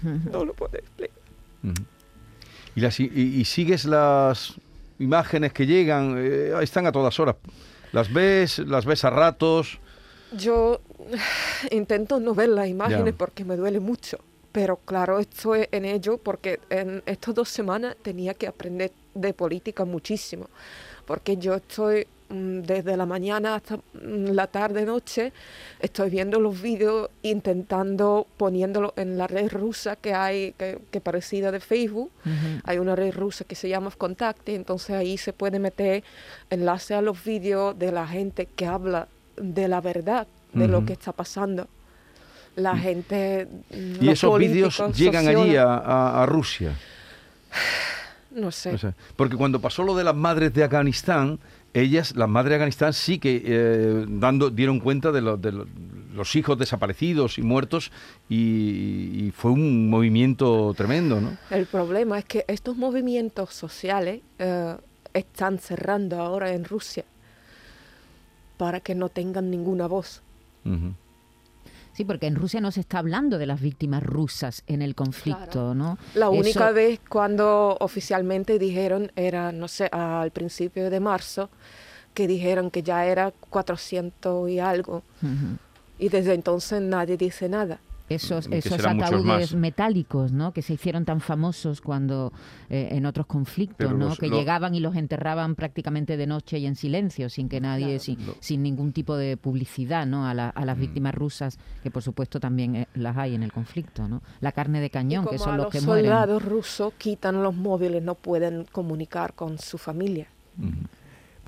no 0.01 0.45
lo 0.45 0.53
puedo 0.53 0.77
explicar. 0.77 1.17
Ujú. 1.63 1.73
y, 2.75 2.81
las- 2.81 2.99
y- 2.99 3.05
y 3.11 3.45
sigues 3.45 3.83
las 3.85 4.53
imágenes 4.99 5.51
que 5.53 5.65
llegan, 5.65 6.15
eh, 6.17 6.53
están 6.61 6.85
a 6.85 6.91
todas 6.91 7.19
horas. 7.19 7.35
Las 7.91 8.11
ves, 8.11 8.59
las 8.59 8.85
ves 8.85 9.03
a 9.05 9.09
ratos. 9.09 9.79
Yo 10.33 10.81
intento 11.71 12.19
no 12.19 12.33
ver 12.35 12.49
las 12.49 12.67
imágenes 12.67 13.13
Ya. 13.13 13.17
porque 13.17 13.45
me 13.45 13.55
duele 13.55 13.79
mucho, 13.79 14.19
pero 14.51 14.77
claro, 14.77 15.19
estoy 15.19 15.67
en 15.71 15.85
ello 15.85 16.17
porque 16.17 16.59
en 16.69 17.01
estas 17.05 17.35
dos 17.35 17.49
semanas 17.49 17.95
tenía 18.01 18.33
que 18.33 18.47
aprender 18.47 18.91
de 19.13 19.33
política 19.33 19.85
muchísimo, 19.85 20.49
porque 21.05 21.37
yo 21.37 21.55
estoy 21.55 22.07
desde 22.29 22.97
la 22.97 23.05
mañana 23.05 23.55
hasta 23.55 23.77
mm, 23.77 24.31
la 24.33 24.47
tarde, 24.47 24.85
noche, 24.85 25.31
estoy 25.79 26.09
viendo 26.09 26.39
los 26.39 26.61
vídeos, 26.61 27.09
intentando 27.21 28.27
poniéndolo 28.37 28.93
en 28.97 29.17
la 29.17 29.27
red 29.27 29.49
rusa 29.51 29.95
que 29.95 30.13
hay, 30.13 30.53
que, 30.57 30.79
que 30.91 30.99
parecida 31.01 31.51
de 31.51 31.59
Facebook. 31.59 32.11
Hay 32.65 32.77
una 32.79 32.95
red 32.95 33.13
rusa 33.13 33.45
que 33.45 33.55
se 33.55 33.69
llama 33.69 33.91
Contacte, 33.97 34.55
entonces 34.55 34.91
ahí 34.95 35.17
se 35.17 35.31
puede 35.33 35.59
meter 35.59 36.03
enlace 36.49 36.93
a 36.95 37.01
los 37.01 37.23
vídeos 37.23 37.77
de 37.79 37.91
la 37.91 38.05
gente 38.07 38.47
que 38.55 38.65
habla 38.65 39.07
de 39.37 39.67
la 39.67 39.79
verdad, 39.81 40.27
de 40.53 40.67
lo 40.67 40.83
que 40.85 40.93
está 40.93 41.11
pasando. 41.13 41.67
La 42.55 42.75
gente... 42.75 43.47
Y 44.01 44.09
esos 44.09 44.37
vídeos 44.39 44.81
llegan 44.95 45.27
allí 45.27 45.55
a, 45.55 45.75
a- 45.75 46.23
a 46.23 46.25
Rusia. 46.25 46.73
No 48.31 48.51
sé. 48.51 48.77
Porque 49.15 49.35
cuando 49.35 49.59
pasó 49.59 49.81
lo 49.83 49.95
de 49.95 50.03
las 50.03 50.15
madres 50.15 50.53
de 50.53 50.63
Afganistán, 50.63 51.39
ellas, 51.73 52.15
las 52.15 52.27
madres 52.29 52.51
de 52.51 52.55
Afganistán, 52.55 52.93
sí 52.93 53.19
que 53.19 53.41
eh, 53.45 54.05
dando, 54.07 54.49
dieron 54.49 54.79
cuenta 54.79 55.11
de, 55.11 55.21
lo- 55.21 55.37
de 55.37 55.51
lo- 55.51 55.67
los 56.13 56.35
hijos 56.35 56.57
desaparecidos 56.57 57.37
y 57.37 57.43
muertos 57.43 57.91
y, 58.27 59.25
y 59.27 59.31
fue 59.35 59.51
un 59.51 59.89
movimiento 59.89 60.73
tremendo, 60.75 61.21
¿no? 61.21 61.37
El 61.51 61.67
problema 61.67 62.17
es 62.17 62.25
que 62.25 62.43
estos 62.47 62.75
movimientos 62.77 63.53
sociales 63.53 64.21
eh, 64.39 64.75
están 65.13 65.59
cerrando 65.59 66.19
ahora 66.19 66.53
en 66.53 66.63
Rusia 66.65 67.05
para 68.57 68.79
que 68.79 68.95
no 68.95 69.09
tengan 69.09 69.51
ninguna 69.51 69.85
voz. 69.87 70.23
Sí, 71.97 72.05
porque 72.05 72.27
en 72.27 72.35
Rusia 72.35 72.61
no 72.61 72.69
se 72.69 72.81
está 72.81 72.99
hablando 72.99 73.39
de 73.39 73.47
las 73.47 73.59
víctimas 73.59 74.03
rusas 74.03 74.61
en 74.67 74.83
el 74.83 74.93
conflicto, 74.93 75.49
Claro. 75.49 75.73
¿no? 75.73 75.97
La 76.13 76.27
Eso- 76.27 76.31
única 76.35 76.69
vez 76.69 76.99
cuando 77.09 77.75
oficialmente 77.79 78.59
dijeron 78.59 79.11
era, 79.15 79.51
no 79.51 79.67
sé, 79.67 79.89
al 79.91 80.29
principio 80.29 80.91
de 80.91 80.99
marzo, 80.99 81.49
que 82.13 82.27
dijeron 82.27 82.69
que 82.69 82.83
ya 82.83 83.03
era 83.07 83.31
400 83.49 84.47
y 84.47 84.59
algo. 84.59 85.01
Y 85.97 86.09
desde 86.09 86.35
entonces 86.35 86.83
nadie 86.83 87.17
dice 87.17 87.49
nada. 87.49 87.79
Esos, 88.09 88.47
que 88.47 88.59
esos 88.59 88.85
ataúdes 88.85 89.53
metálicos, 89.53 90.31
¿no? 90.31 90.53
Que 90.53 90.61
se 90.61 90.73
hicieron 90.73 91.03
tan 91.03 91.19
famosos 91.19 91.81
cuando 91.81 92.31
eh, 92.69 92.87
en 92.91 93.05
otros 93.05 93.25
conflictos, 93.25 93.75
Pero 93.77 93.97
¿no? 93.97 94.07
los- 94.09 94.17
que 94.17 94.29
llegaban 94.29 94.73
y 94.75 94.79
los 94.79 94.95
enterraban 94.95 95.55
prácticamente 95.55 96.15
de 96.15 96.25
noche 96.25 96.57
y 96.59 96.65
en 96.67 96.75
silencio, 96.75 97.29
sin 97.29 97.49
que 97.49 97.59
nadie, 97.59 97.85
Claro. 97.85 97.99
sin, 97.99 98.17
sin 98.39 98.63
ningún 98.63 98.93
tipo 98.93 99.17
de 99.17 99.35
publicidad, 99.35 100.05
¿no? 100.07 100.25
A, 100.25 100.33
la- 100.33 100.49
a 100.55 100.61
Mm. 100.61 100.65
las 100.65 100.77
víctimas 100.79 101.13
rusas, 101.15 101.59
que 101.83 101.91
por 101.91 102.01
supuesto 102.01 102.39
también 102.39 102.75
eh, 102.77 102.87
las 102.95 103.17
hay 103.17 103.35
en 103.35 103.43
el 103.43 103.51
conflicto, 103.51 104.07
¿no? 104.07 104.21
La 104.39 104.53
carne 104.53 104.79
de 104.79 104.89
cañón, 104.89 105.25
que 105.27 105.37
son 105.37 105.55
a 105.55 105.57
los 105.57 105.65
los 105.65 105.73
que 105.73 105.81
mueren. 105.81 106.05
soldados 106.05 106.43
rusos 106.45 106.93
quitan 106.97 107.43
los 107.43 107.55
móviles, 107.55 108.01
no 108.03 108.15
pueden 108.15 108.65
comunicar 108.71 109.33
con 109.33 109.57
su 109.59 109.77
familia. 109.77 110.27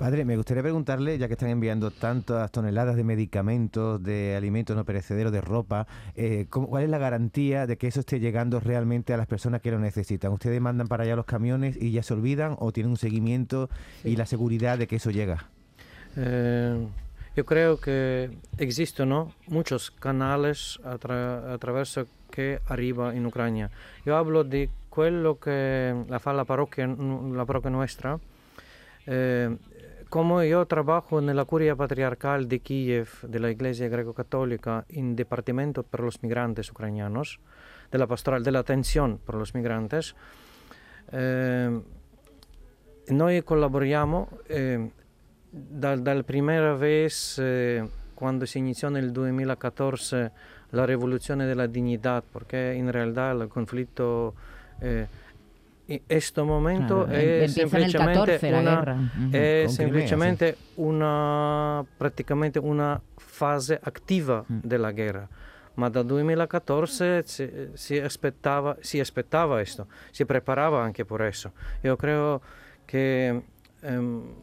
Padre, 0.00 0.24
me 0.24 0.34
gustaría 0.34 0.62
preguntarle, 0.62 1.18
ya 1.18 1.26
que 1.28 1.34
están 1.34 1.50
enviando 1.50 1.90
tantas 1.90 2.50
toneladas 2.50 2.96
de 2.96 3.04
medicamentos, 3.04 4.02
de 4.02 4.34
alimentos 4.34 4.74
no 4.74 4.86
perecederos, 4.86 5.30
de 5.30 5.42
ropa, 5.42 5.86
eh, 6.16 6.46
¿cómo- 6.48 6.68
¿cuál 6.68 6.84
es 6.84 6.88
la 6.88 6.96
garantía 6.96 7.66
de 7.66 7.76
que 7.76 7.86
eso 7.86 8.00
esté 8.00 8.18
llegando 8.18 8.60
realmente 8.60 9.12
a 9.12 9.18
las 9.18 9.26
personas 9.26 9.60
que 9.60 9.70
lo 9.70 9.78
necesitan? 9.78 10.32
¿Ustedes 10.32 10.58
mandan 10.58 10.88
para 10.88 11.04
allá 11.04 11.16
los 11.16 11.26
camiones 11.26 11.76
y 11.78 11.92
ya 11.92 12.02
se 12.02 12.14
olvidan 12.14 12.56
o 12.60 12.72
tienen 12.72 12.92
un 12.92 12.96
seguimiento 12.96 13.68
y 14.02 14.16
la 14.16 14.24
seguridad 14.24 14.78
de 14.78 14.86
que 14.86 14.96
eso 14.96 15.10
llega? 15.10 15.50
Eh, 16.16 16.82
yo 17.36 17.44
creo 17.44 17.78
que 17.78 18.30
existen 18.56 19.10
¿no? 19.10 19.34
muchos 19.48 19.90
canales 19.90 20.80
a, 20.82 20.96
tra- 20.96 21.52
attraverso 21.52 22.06
che 22.30 22.60
arriva 22.68 23.12
in 23.12 23.26
Ucraina. 23.26 23.68
Io 24.06 24.16
hablo 24.16 24.44
di 24.44 24.66
quello 24.88 25.38
che 25.38 25.92
la 26.08 26.18
fa 26.18 26.32
la 26.32 26.46
parrocchia, 26.46 26.86
la 26.86 27.44
parrocchia. 27.44 28.18
Eh, 29.06 29.56
como 30.10 30.42
yo 30.42 30.66
trabajo 30.66 31.20
en 31.20 31.34
la 31.34 31.44
curia 31.44 31.76
patriarcal 31.76 32.48
de 32.48 32.58
Kiev, 32.58 33.08
de 33.22 33.38
la 33.38 33.48
Iglesia 33.48 33.88
Greco-Católica, 33.88 34.84
en 34.88 35.14
Departamento 35.14 35.84
per 35.84 36.00
los 36.00 36.20
Migrantes 36.22 36.70
Ucranianos, 36.70 37.38
de 37.92 37.98
la 37.98 38.08
pastoral, 38.08 38.42
de 38.42 38.50
la 38.50 38.58
atención 38.58 39.20
por 39.24 39.36
los 39.36 39.54
migrantes, 39.54 40.16
eh, 41.12 41.80
noi 43.08 43.42
collaboriamo 43.42 44.28
eh, 44.46 44.90
da- 45.50 45.96
dalla 45.96 46.22
prima 46.22 46.74
vez 46.74 47.38
eh, 47.38 47.88
quando 48.14 48.46
si 48.46 48.58
iniziò 48.58 48.88
nel 48.88 49.10
2014 49.10 50.30
la 50.70 50.84
rivoluzione 50.84 51.46
della 51.46 51.66
dignità, 51.66 52.22
perché 52.22 52.74
in 52.76 52.90
realtà 52.90 53.30
il 53.30 53.48
conflitto 53.48 54.34
eh, 54.80 55.08
questo 55.98 56.44
momento 56.44 57.04
Claro, 57.04 57.10
è 57.10 57.42
el 57.42 57.48
semplicemente 57.48 57.98
14 57.98 58.50
la 58.50 58.58
una, 58.58 59.10
è 59.30 59.64
semplicemente 59.68 60.56
una 60.74 61.84
una 62.58 63.00
fase 63.16 63.78
attiva 63.82 64.44
Mm. 64.50 64.58
della 64.62 64.92
guerra. 64.92 65.28
Ma 65.74 65.88
dal 65.88 66.04
2014 66.04 67.22
si, 67.24 67.68
si 67.72 67.98
aspettava, 67.98 68.76
si 68.80 69.00
aspettava 69.00 69.54
questo, 69.54 69.86
si 70.10 70.24
preparava 70.26 70.82
anche 70.82 71.04
per 71.04 71.16
questo. 71.18 71.52
Io 71.82 71.96
credo 71.96 72.42
che 72.84 73.42
ehm, 73.80 74.34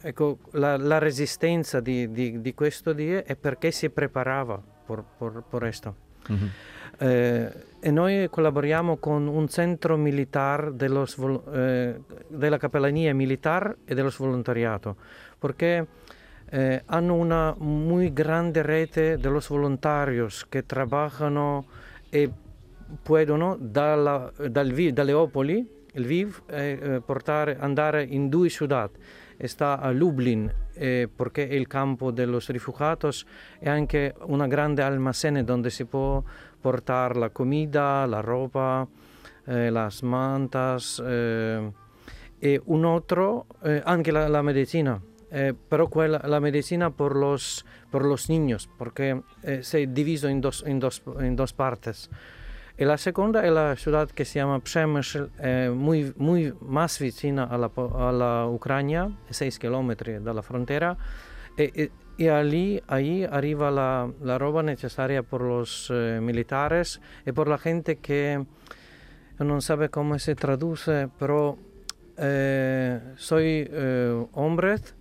ecco, 0.00 0.38
la, 0.52 0.76
la 0.76 0.98
resistenza 0.98 1.80
di, 1.80 2.10
di, 2.10 2.40
di 2.40 2.54
questo 2.54 2.92
dia 2.92 3.24
è 3.24 3.36
perché 3.36 3.70
si 3.70 3.90
preparava 3.90 4.62
per, 4.86 5.02
questo. 5.50 5.94
Ujú. 6.28 6.46
Eh, 6.98 7.52
e 7.84 7.90
noi 7.90 8.28
collaboriamo 8.30 8.98
con 8.98 9.26
un 9.26 9.48
centro 9.48 9.96
militare 9.96 10.70
dello 10.76 11.04
eh, 11.52 12.00
della 12.28 12.56
cappellania 12.56 13.12
militare 13.12 13.78
e 13.84 13.96
dello 13.96 14.12
volontariato, 14.16 14.94
perché 15.36 15.84
eh, 16.48 16.82
hanno 16.86 17.14
una 17.16 17.52
muy 17.58 18.12
grande 18.12 18.62
rete 18.62 19.18
de 19.18 19.28
los 19.28 19.48
voluntarios 19.48 20.46
che 20.48 20.64
lavorano 20.68 21.64
e 22.08 22.30
puedono 23.02 23.56
dalla, 23.58 24.30
dal, 24.48 24.68
Leopoli, 24.68 25.68
il 25.94 26.06
Viv, 26.06 26.40
eh, 26.46 26.78
eh, 26.80 27.00
portare, 27.00 27.56
andare 27.58 28.04
in 28.04 28.28
due 28.28 28.48
città. 28.48 28.88
Sta 29.46 29.80
a 29.80 29.90
Lublin 29.90 30.52
eh, 30.74 31.08
perché 31.14 31.48
è 31.48 31.54
il 31.54 31.66
campo 31.66 32.10
dei 32.10 32.26
rifugiados 32.26 33.24
e 33.58 33.68
anche 33.68 34.14
una 34.26 34.46
grande 34.46 34.82
almacene 34.82 35.44
dove 35.44 35.70
si 35.70 35.84
può 35.84 36.22
portare 36.60 37.18
la 37.18 37.30
comida, 37.30 38.06
la 38.06 38.20
roba, 38.20 38.86
eh, 39.44 39.70
las 39.70 40.02
mantas 40.02 41.02
eh, 41.04 41.70
un 42.64 42.84
altro, 42.84 43.46
eh, 43.62 43.80
anche 43.84 44.10
la, 44.10 44.28
la 44.28 44.42
medicina. 44.42 45.00
Eh, 45.28 45.54
però 45.54 45.88
quella, 45.88 46.20
la 46.24 46.40
medicina 46.40 46.90
per 46.90 47.14
los, 47.14 47.64
per 47.88 48.02
los 48.02 48.28
niños, 48.28 48.68
perché 48.76 49.22
eh, 49.40 49.62
si 49.62 49.78
è 49.78 49.86
diviso 49.86 50.28
in 50.28 50.40
dos, 50.40 50.62
dos, 50.62 51.02
dos 51.04 51.52
partes. 51.54 52.10
E 52.74 52.84
la 52.84 52.96
seconda 52.96 53.42
è 53.42 53.48
la 53.50 53.74
città 53.74 54.06
che 54.06 54.24
si 54.24 54.32
chiama 54.32 54.58
Przemysl, 54.58 55.30
eh, 55.36 55.68
muy, 55.68 56.12
muy 56.16 56.54
más 56.60 56.98
vicina 56.98 57.48
alla, 57.48 57.68
po- 57.68 57.92
alla 57.94 58.44
Ucraina, 58.44 59.10
6 59.28 59.58
km 59.58 60.18
dalla 60.20 60.42
frontera, 60.42 60.96
e, 61.54 61.70
e, 61.74 61.90
e 62.16 62.44
lì, 62.44 62.82
ahí 62.86 63.24
arriva 63.24 63.68
la, 63.68 64.10
la 64.20 64.36
roba 64.36 64.62
necessaria 64.62 65.22
per 65.22 65.42
los 65.42 65.90
eh, 65.90 66.18
militares 66.20 66.98
e 67.24 67.32
per 67.32 67.46
la 67.46 67.58
gente 67.62 68.00
che 68.00 68.42
non 69.36 69.60
sabe 69.60 69.90
come 69.90 70.18
si 70.18 70.32
traduce, 70.34 71.10
però 71.14 71.54
eh, 72.14 73.00
soy 73.14 73.62
eh, 73.62 74.26
hombres 74.30 74.94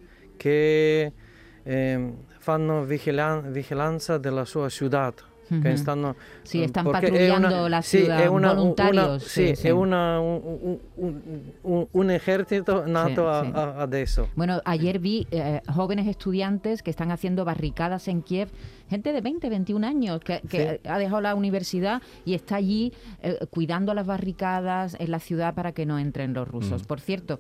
eh, 1.63 2.13
fanno 2.39 2.83
vigilan- 2.83 3.51
vigilanza 3.51 4.17
della 4.17 4.45
sua 4.45 4.67
città. 4.69 5.13
Che 5.13 5.30
Ujú. 5.51 5.77
stanno, 5.77 6.15
Sí, 6.43 6.61
eh, 6.61 6.65
están 6.65 6.85
patrullando 6.91 7.47
una- 7.49 7.69
la 7.69 7.81
ciudad, 7.81 8.29
una- 8.29 8.53
voluntarios. 8.53 9.07
una- 9.07 9.19
sí, 9.19 9.55
sí. 9.55 9.67
è 9.67 9.71
una- 9.71 10.19
un, 10.21 10.41
un- 10.63 10.79
un- 10.97 11.53
un- 11.63 11.87
un 11.91 12.11
esercito 12.11 12.85
nato 12.87 13.29
a- 13.29 13.43
sí. 13.43 13.51
a- 13.53 13.81
adesso. 13.83 14.29
Bueno, 14.35 14.61
ayer 14.65 14.99
vi 14.99 15.27
eh, 15.31 15.61
jóvenes 15.73 16.07
estudiantes 16.07 16.81
que 16.83 16.89
están 16.91 17.11
haciendo 17.11 17.43
barricadas 17.45 18.07
en 18.07 18.21
Kiev, 18.21 18.49
gente 18.89 19.11
de 19.13 19.21
20, 19.21 19.49
21 19.49 19.83
años 19.83 20.19
que, 20.21 20.41
que 20.49 20.79
ha 20.87 20.97
dejado 20.97 21.21
la 21.21 21.35
universidad 21.35 22.01
y 22.25 22.33
está 22.33 22.55
allí 22.55 22.93
eh, 23.21 23.37
cuidando 23.49 23.93
las 23.93 24.05
barricadas 24.07 24.95
en 24.99 25.11
la 25.11 25.19
ciudad 25.19 25.53
para 25.53 25.71
que 25.73 25.85
no 25.85 25.99
entren 25.99 26.33
los 26.33 26.47
rusos. 26.47 26.83
Por 26.83 26.99
cierto, 27.01 27.39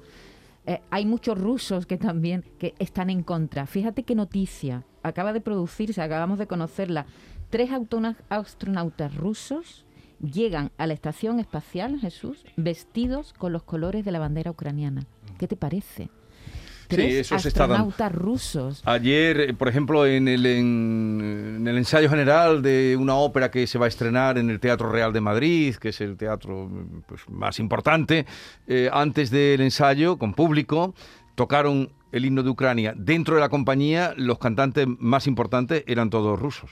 eh, 0.65 0.79
hay 0.91 1.05
muchos 1.05 1.39
rusos 1.39 1.85
que 1.85 1.97
también 1.97 2.43
que 2.59 2.73
están 2.77 3.09
en 3.09 3.23
contra. 3.23 3.65
Fíjate 3.65 4.03
qué 4.03 4.15
noticia. 4.15 4.83
Acaba 5.03 5.33
de 5.33 5.41
producirse, 5.41 6.01
acabamos 6.01 6.37
de 6.37 6.45
conocerla. 6.45 7.05
Tres 7.51 7.69
astronautas 8.29 9.13
rusos 9.13 9.85
llegan 10.21 10.71
a 10.77 10.87
la 10.87 10.93
estación 10.93 11.37
espacial, 11.41 11.99
Jesús, 11.99 12.45
vestidos 12.55 13.33
con 13.33 13.51
los 13.51 13.63
colores 13.63 14.05
de 14.05 14.11
la 14.13 14.19
bandera 14.19 14.51
ucraniana. 14.51 15.05
¿Qué 15.37 15.49
te 15.49 15.57
parece? 15.57 16.09
Tres 16.87 17.13
eso 17.13 17.39
se 17.39 17.49
está 17.49 17.67
dando. 17.67 17.89
astronautas 17.89 18.11
rusos. 18.13 18.81
Ayer, 18.85 19.41
eh, 19.41 19.53
por 19.53 19.67
ejemplo, 19.67 20.05
en 20.05 20.29
el, 20.29 20.45
en, 20.45 21.57
en 21.57 21.67
el 21.67 21.77
ensayo 21.77 22.09
general 22.09 22.61
de 22.61 22.97
una 22.97 23.15
ópera 23.15 23.51
que 23.51 23.67
se 23.67 23.77
va 23.77 23.85
a 23.85 23.89
estrenar 23.89 24.37
en 24.37 24.49
el 24.49 24.61
Teatro 24.61 24.89
Real 24.89 25.11
de 25.11 25.19
Madrid, 25.19 25.75
que 25.75 25.89
es 25.89 25.99
el 25.99 26.15
teatro 26.15 26.69
mm, 26.69 27.01
pues, 27.05 27.29
más 27.29 27.59
importante, 27.59 28.25
eh, 28.65 28.89
antes 28.93 29.29
del 29.29 29.59
ensayo, 29.59 30.17
con 30.17 30.33
público, 30.33 30.95
tocaron 31.35 31.91
el 32.13 32.23
himno 32.23 32.43
de 32.43 32.49
Ucrania. 32.49 32.93
Dentro 32.95 33.35
de 33.35 33.41
la 33.41 33.49
compañía, 33.49 34.13
los 34.15 34.39
cantantes 34.39 34.87
más 34.87 35.27
importantes 35.27 35.83
eran 35.85 36.09
todos 36.09 36.39
rusos. 36.39 36.71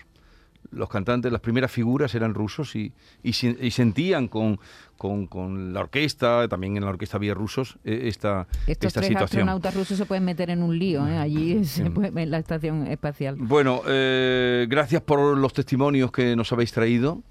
Los 0.72 0.88
cantantes, 0.89 1.32
las 1.32 1.41
primeras 1.41 1.72
figuras 1.72 2.13
eran 2.13 2.34
rusos 2.36 2.76
y, 2.76 2.93
y, 3.24 3.30
y 3.30 3.72
sentían 3.72 4.28
con, 4.28 4.60
con- 4.98 5.26
con 5.26 5.74
la 5.74 5.80
orquesta, 5.80 6.48
también 6.48 6.78
en 6.78 6.84
la 6.84 6.89
orquesta 6.91 7.17
había 7.17 7.34
rusos, 7.34 7.78
eh, 7.84 8.02
esta, 8.04 8.48
Estos 8.67 8.88
esta 8.89 9.00
tres 9.00 9.08
situación. 9.08 9.24
astronautas 9.24 9.74
rusos 9.76 9.98
se 9.98 10.06
pueden 10.06 10.26
meter 10.26 10.52
en 10.52 10.62
un 10.62 10.78
lío, 10.78 11.08
¿eh? 11.08 11.17
allí 11.17 11.65
se 11.65 11.89
puede- 11.89 12.22
en 12.22 12.30
la 12.30 12.38
estación 12.38 12.86
espacial. 12.88 13.36
Bueno, 13.39 13.82
eh, 13.88 14.67
gracias 14.69 15.02
por 15.02 15.36
los 15.38 15.54
testimonios 15.54 16.12
que 16.12 16.36
nos 16.36 16.52
habéis 16.54 16.72
traído. 16.72 17.24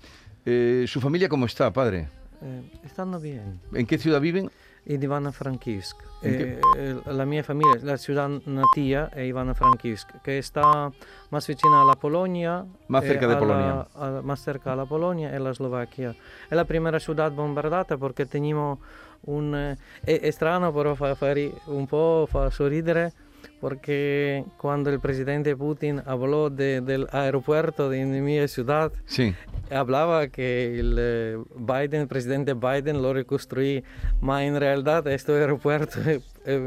Eh, 0.45 0.87
¿Su 0.89 1.01
familia 1.01 1.29
cómo 1.29 1.47
está, 1.47 1.73
padre? 1.73 2.09
Eh, 2.43 2.63
stanno 2.89 3.21
bien. 3.21 3.61
¿En 3.73 3.87
qué 3.87 3.99
ciudad 3.99 4.21
viven? 4.21 4.51
In 4.91 5.03
Ivano-Frankivsk. 5.03 5.97
In 6.23 6.31
Eh, 6.31 6.59
eh, 6.77 6.97
la 7.05 7.25
mia 7.25 7.43
famiglia, 7.43 7.79
la 7.83 7.97
ciudad 7.97 8.41
natia 8.45 9.09
è 9.11 9.21
Ivano-Frankivsk, 9.21 10.21
che 10.23 10.43
sta 10.43 10.91
más 11.31 11.47
vicina 11.47 11.81
alla 11.81 11.95
Polonia. 11.95 12.65
E 12.87 13.01
cerca 13.03 13.27
alla- 13.27 13.37
Polonia. 13.37 13.87
a- 13.93 14.21
más 14.23 14.43
cerca 14.43 14.73
alla 14.73 14.87
Polonia 14.87 15.31
e 15.31 15.39
la 15.39 15.53
Slovacchia. 15.53 16.15
È 16.49 16.55
la 16.55 16.65
prima 16.65 16.97
ciudad 16.99 17.33
bombardata 17.33 17.97
perché 17.97 18.27
teniamo 18.27 18.81
un... 19.23 19.55
eh, 19.55 19.77
è, 20.03 20.21
è 20.21 20.31
strano 20.31 20.73
però 20.73 20.95
fa, 20.95 21.15
fa 21.15 21.33
ri- 21.33 21.53
un 21.67 21.87
po' 21.87 22.27
fa 22.29 22.51
sorridere 22.51 23.13
perché 23.61 24.45
quando 24.57 24.89
il 24.91 25.01
presidente 25.01 25.57
Putin 25.57 26.01
hablò 26.05 26.49
de- 26.49 26.83
dell'aeroporto 26.83 27.89
di 27.89 28.03
mia 28.05 28.47
città 28.47 28.89
Sí. 29.05 29.35
hablaba 29.71 30.29
que 30.29 30.79
el 30.79 30.97
eh, 30.99 31.39
Biden, 31.57 32.03
el 32.03 32.07
presidente 32.07 32.55
Biden 32.55 33.01
lo 33.03 33.13
reconstruí, 33.13 33.83
ma 34.21 34.41
in 34.43 34.59
realtà 34.59 35.03
questo 35.03 35.33
aeroporto 35.33 35.99
è, 36.01 36.21
è 36.45 36.61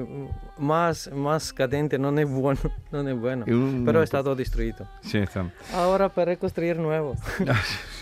más, 0.58 1.08
más 1.14 1.54
cadente, 1.54 1.98
non 1.98 2.20
è 2.20 2.26
buono, 2.26 2.60
non 2.92 3.08
è 3.08 3.14
buono. 3.14 3.46
E 3.46 3.54
un- 3.54 3.84
Però 3.86 4.02
è 4.02 4.06
stato 4.06 4.34
distrutto. 4.34 4.86
Sí, 5.02 5.18
está. 5.20 5.50
Ora 5.76 6.10
per 6.10 6.28
ricostruire 6.28 6.78
nuovo. 6.78 7.16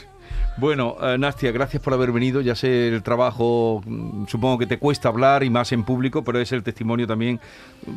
Bueno, 0.60 0.96
eh, 1.02 1.18
Nastia, 1.18 1.52
gracias 1.52 1.82
por 1.82 1.94
haber 1.94 2.12
venido. 2.12 2.42
Ya 2.42 2.56
sé 2.56 2.90
el 2.90 3.02
trabajo, 3.04 3.82
mm, 3.86 4.26
supongo 4.28 4.58
que 4.58 4.66
te 4.68 4.78
cuesta 4.78 5.08
hablar 5.10 5.44
y 5.44 5.50
más 5.50 5.72
en 5.72 5.84
público, 5.84 6.24
pero 6.24 6.40
es 6.40 6.52
el 6.52 6.64
testimonio 6.64 7.08
también, 7.08 7.40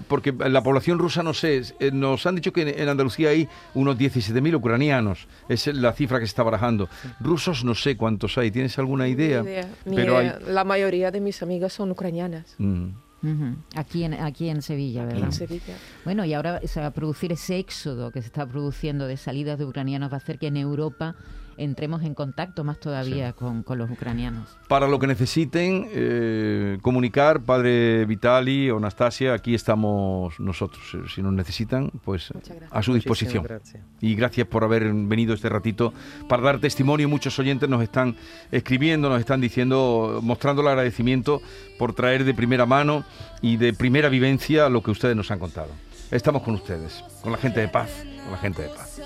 porque 0.08 0.32
la 0.32 0.62
población 0.62 0.98
rusa, 0.98 1.22
no 1.22 1.34
sé, 1.34 1.62
eh, 1.80 1.90
nos 1.92 2.24
han 2.26 2.36
dicho 2.36 2.52
que 2.52 2.62
en- 2.62 2.80
en 2.80 2.88
Andalucía 2.88 3.30
hay 3.30 3.48
unos 3.74 3.96
17.000 3.98 4.54
ucrainianos, 4.54 5.26
es 5.48 5.66
la 5.68 5.92
cifra 5.92 6.18
que 6.20 6.26
se 6.26 6.30
está 6.30 6.42
barajando. 6.42 6.88
Rusos 7.20 7.64
no 7.64 7.74
sé 7.74 7.96
cuántos 7.96 8.38
hay, 8.38 8.50
¿tienes 8.50 8.78
alguna 8.78 9.08
idea? 9.08 9.42
Ni 9.42 9.50
idea. 9.50 9.68
Ni 9.84 9.96
Pero 9.96 10.18
hay... 10.18 10.26
idea. 10.26 10.38
La 10.46 10.64
mayoría 10.64 11.10
de 11.10 11.20
mis 11.20 11.42
amigas 11.42 11.72
son 11.72 11.90
ucranianas 11.90 12.54
Mm. 12.58 13.54
Aquí 13.76 14.02
en, 14.02 14.14
aquí 14.14 14.48
en 14.48 14.62
Sevilla, 14.62 15.04
¿verdad? 15.04 15.26
en 15.26 15.32
Sevilla. 15.32 15.74
Bueno, 16.04 16.24
y 16.24 16.34
ahora 16.34 16.60
se 16.64 16.80
va 16.80 16.86
a 16.86 16.90
producir 16.90 17.30
ese 17.30 17.56
éxodo 17.56 18.10
que 18.10 18.20
se 18.20 18.26
está 18.26 18.46
produciendo 18.46 19.06
de 19.06 19.16
salidas 19.16 19.60
de 19.60 19.64
ucranianos, 19.64 20.10
va 20.10 20.14
a 20.14 20.16
hacer 20.16 20.40
que 20.40 20.48
en 20.48 20.56
Europa 20.56 21.14
entremos 21.62 22.02
en 22.02 22.14
contacto 22.14 22.64
más 22.64 22.78
todavía 22.80 23.32
con, 23.32 23.62
con 23.62 23.78
los 23.78 23.90
ucranianos. 23.90 24.48
Para 24.68 24.88
lo 24.88 24.98
que 24.98 25.06
necesiten 25.06 25.88
eh, 25.92 26.78
comunicar, 26.82 27.42
padre 27.42 28.04
Vitali 28.06 28.70
o 28.70 28.78
Anastasia, 28.78 29.34
aquí 29.34 29.54
estamos 29.54 30.38
nosotros. 30.40 30.82
Eh, 30.94 30.98
Si 31.14 31.22
nos 31.22 31.32
necesitan, 31.32 31.90
pues 32.04 32.32
a 32.70 32.82
su 32.82 32.94
disposición. 32.94 33.44
Gracias. 33.44 33.82
Y 34.00 34.14
gracias 34.14 34.46
por 34.46 34.64
haber 34.64 34.92
venido 34.92 35.34
este 35.34 35.48
ratito 35.48 35.92
para 36.28 36.42
dar 36.42 36.58
testimonio. 36.58 37.08
Muchos 37.08 37.38
oyentes 37.38 37.68
nos 37.68 37.82
están 37.82 38.16
escribiendo, 38.50 39.08
nos 39.08 39.20
están 39.20 39.40
diciendo, 39.40 40.20
mostrando 40.22 40.62
el 40.62 40.68
agradecimiento 40.68 41.40
por 41.78 41.94
traer 41.94 42.24
de 42.24 42.34
primera 42.34 42.66
mano 42.66 43.04
y 43.40 43.56
de 43.56 43.72
primera 43.72 44.08
vivencia 44.08 44.68
lo 44.68 44.82
que 44.82 44.90
ustedes 44.90 45.16
nos 45.16 45.30
han 45.30 45.38
contado. 45.38 45.70
Estamos 46.10 46.42
con 46.42 46.54
ustedes, 46.54 47.02
con 47.22 47.32
la 47.32 47.38
gente 47.38 47.60
de 47.60 47.68
paz, 47.68 47.90
con 48.22 48.32
la 48.32 48.38
gente 48.38 48.62
de 48.62 48.68
paz. 48.68 49.00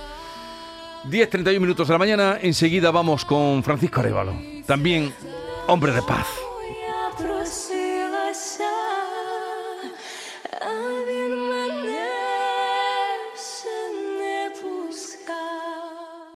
10.31 1.10 1.60
minutos 1.60 1.88
de 1.88 1.94
la 1.94 1.98
mañana, 1.98 2.38
enseguida 2.40 2.90
vamos 2.90 3.24
con 3.24 3.62
Francisco 3.62 4.00
Arevalo, 4.00 4.34
también 4.66 5.12
hombre 5.68 5.92
de 5.92 6.02
paz. 6.02 6.45